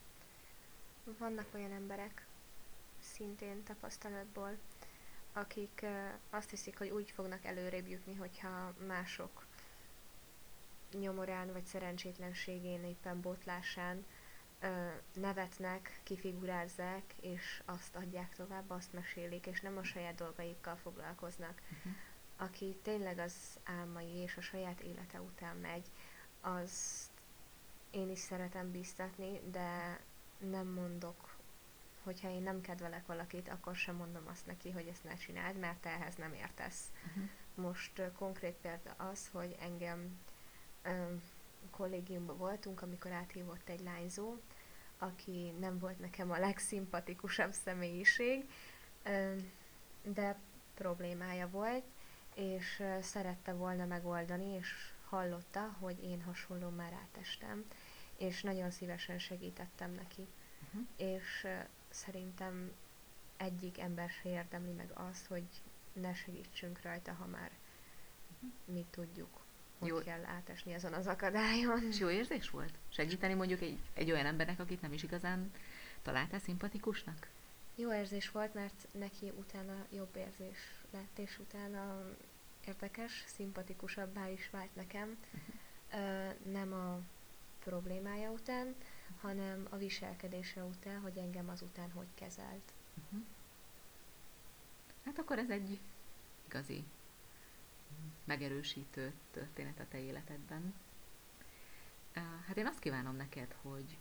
Vannak 1.18 1.46
olyan 1.54 1.72
emberek, 1.72 2.26
szintén 3.00 3.62
tapasztalatból, 3.62 4.58
akik 5.32 5.84
azt 6.30 6.50
hiszik, 6.50 6.78
hogy 6.78 6.88
úgy 6.90 7.10
fognak 7.10 7.44
előrébb 7.44 7.88
jutni, 7.88 8.14
hogyha 8.14 8.74
mások 8.86 9.46
nyomorán 10.98 11.52
vagy 11.52 11.64
szerencsétlenségén, 11.64 12.84
éppen 12.84 13.20
botlásán 13.20 14.04
nevetnek, 15.14 16.00
kifigurázzák, 16.02 17.02
és 17.20 17.62
azt 17.64 17.96
adják 17.96 18.34
tovább, 18.34 18.70
azt 18.70 18.92
mesélik, 18.92 19.46
és 19.46 19.60
nem 19.60 19.76
a 19.76 19.82
saját 19.84 20.14
dolgaikkal 20.14 20.76
foglalkoznak. 20.76 21.60
Uh-huh. 21.78 21.92
Aki 22.36 22.76
tényleg 22.82 23.18
az 23.18 23.34
álmai 23.64 24.16
és 24.16 24.36
a 24.36 24.40
saját 24.40 24.80
élete 24.80 25.20
után 25.20 25.56
megy, 25.56 25.86
az 26.40 26.70
én 27.90 28.10
is 28.10 28.18
szeretem 28.18 28.70
bíztatni, 28.70 29.40
de 29.50 30.00
nem 30.38 30.66
mondok, 30.66 31.31
hogyha 32.02 32.30
én 32.30 32.42
nem 32.42 32.60
kedvelek 32.60 33.06
valakit, 33.06 33.48
akkor 33.48 33.74
sem 33.74 33.96
mondom 33.96 34.22
azt 34.26 34.46
neki, 34.46 34.70
hogy 34.70 34.86
ezt 34.86 35.04
ne 35.04 35.14
csináld, 35.14 35.56
mert 35.56 35.80
te 35.80 35.90
ehhez 35.90 36.14
nem 36.14 36.32
értesz. 36.32 36.92
Uh-huh. 37.06 37.28
Most 37.54 37.98
uh, 37.98 38.12
konkrét 38.12 38.54
példa 38.54 38.94
az, 38.96 39.28
hogy 39.32 39.56
engem 39.60 40.18
uh, 40.84 41.20
kollégiumban 41.70 42.36
voltunk, 42.36 42.82
amikor 42.82 43.12
áthívott 43.12 43.68
egy 43.68 43.80
lányzó, 43.80 44.36
aki 44.98 45.52
nem 45.58 45.78
volt 45.78 45.98
nekem 45.98 46.30
a 46.30 46.38
legszimpatikusabb 46.38 47.52
személyiség, 47.52 48.50
de 50.02 50.38
problémája 50.74 51.48
volt, 51.48 51.84
és 52.34 52.82
szerette 53.00 53.52
volna 53.52 53.84
megoldani, 53.84 54.54
és 54.54 54.92
hallotta, 55.08 55.76
hogy 55.78 56.04
én 56.04 56.22
hasonló 56.22 56.68
már 56.68 56.92
átestem, 56.92 57.64
és 58.16 58.42
nagyon 58.42 58.70
szívesen 58.70 59.18
segítettem 59.18 59.92
neki. 59.92 60.28
Uh-huh. 60.62 60.86
És 60.96 61.46
szerintem 61.92 62.72
egyik 63.36 63.78
ember 63.78 64.10
se 64.10 64.28
érdemli 64.28 64.72
meg 64.72 64.90
azt, 64.94 65.26
hogy 65.26 65.44
ne 65.92 66.14
segítsünk 66.14 66.82
rajta, 66.82 67.12
ha 67.12 67.26
már 67.26 67.50
uh-huh. 68.30 68.50
mi 68.64 68.86
tudjuk 68.90 69.40
hogy 69.82 69.90
jó. 69.90 69.98
kell 69.98 70.24
átesni 70.24 70.74
azon 70.74 70.92
az 70.92 71.06
akadályon. 71.06 71.86
És 71.88 71.98
jó 71.98 72.10
érzés 72.10 72.50
volt? 72.50 72.78
Segíteni 72.88 73.34
mondjuk 73.34 73.60
egy, 73.60 73.78
egy 73.94 74.10
olyan 74.10 74.26
embernek, 74.26 74.60
akit 74.60 74.80
nem 74.80 74.92
is 74.92 75.02
igazán 75.02 75.52
találtál 76.02 76.38
szimpatikusnak? 76.38 77.28
Jó 77.74 77.94
érzés 77.94 78.30
volt, 78.30 78.54
mert 78.54 78.88
neki 78.92 79.32
utána 79.38 79.86
jobb 79.90 80.16
érzés 80.16 80.58
lett, 80.90 81.18
és 81.18 81.38
utána 81.38 82.04
érdekes, 82.66 83.24
szimpatikusabbá 83.26 84.28
is 84.28 84.50
vált 84.50 84.74
nekem. 84.74 85.16
Uh-huh. 85.32 86.52
nem 86.52 86.72
a 86.72 87.00
problémája 87.64 88.30
után, 88.30 88.74
hanem 89.22 89.66
a 89.70 89.76
viselkedése 89.76 90.64
után, 90.64 91.00
hogy 91.00 91.16
engem 91.16 91.48
azután 91.48 91.90
hogy 91.90 92.08
kezelt. 92.14 92.72
Uh-huh. 93.04 93.24
Hát 95.04 95.18
akkor 95.18 95.38
ez 95.38 95.50
egy 95.50 95.78
igazi 96.46 96.84
megerősítő 98.24 99.12
történet 99.30 99.80
a 99.80 99.86
te 99.88 100.00
életedben. 100.00 100.74
Hát 102.46 102.56
én 102.56 102.66
azt 102.66 102.78
kívánom 102.78 103.16
neked, 103.16 103.56
hogy 103.62 103.98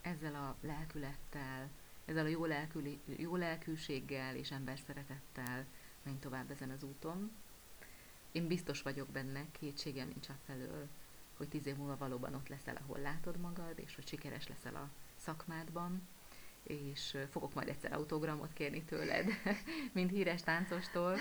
ezzel 0.00 0.34
a 0.34 0.56
lelkülettel, 0.60 1.68
ezzel 2.04 2.24
a 2.24 2.28
jó, 2.28 2.44
lelküli, 2.44 3.00
jó 3.04 3.36
lelkűséggel 3.36 4.36
és 4.36 4.50
emberszeretettel 4.50 5.64
menj 6.02 6.18
tovább 6.18 6.50
ezen 6.50 6.70
az 6.70 6.82
úton. 6.82 7.30
Én 8.32 8.46
biztos 8.46 8.82
vagyok 8.82 9.08
benne, 9.08 9.46
kétségem 9.50 10.08
nincs 10.08 10.26
felől, 10.44 10.88
hogy 11.36 11.48
tíz 11.48 11.66
év 11.66 11.76
múlva 11.76 11.96
valóban 11.96 12.34
ott 12.34 12.48
leszel, 12.48 12.76
ahol 12.76 12.98
látod 12.98 13.36
magad, 13.36 13.78
és 13.78 13.94
hogy 13.94 14.06
sikeres 14.06 14.48
leszel 14.48 14.74
a 14.74 14.88
szakmádban, 15.16 16.08
és 16.62 17.16
fogok 17.30 17.54
majd 17.54 17.68
egyszer 17.68 17.92
autogramot 17.92 18.52
kérni 18.52 18.82
tőled, 18.82 19.26
mint 19.92 20.10
híres 20.10 20.42
táncostól, 20.42 21.16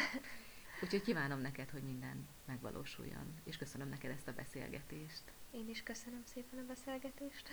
Úgyhogy 0.82 1.02
kívánom 1.02 1.40
neked, 1.40 1.70
hogy 1.70 1.84
minden 1.84 2.28
megvalósuljon, 2.46 3.34
és 3.44 3.58
köszönöm 3.58 3.90
neked 3.90 4.12
ezt 4.12 4.28
a 4.28 4.34
beszélgetést. 4.34 5.24
Én 5.52 5.70
is 5.70 5.84
köszönöm 5.84 6.22
szépen 6.26 6.60
a 6.60 6.66
beszélgetést. 6.68 7.50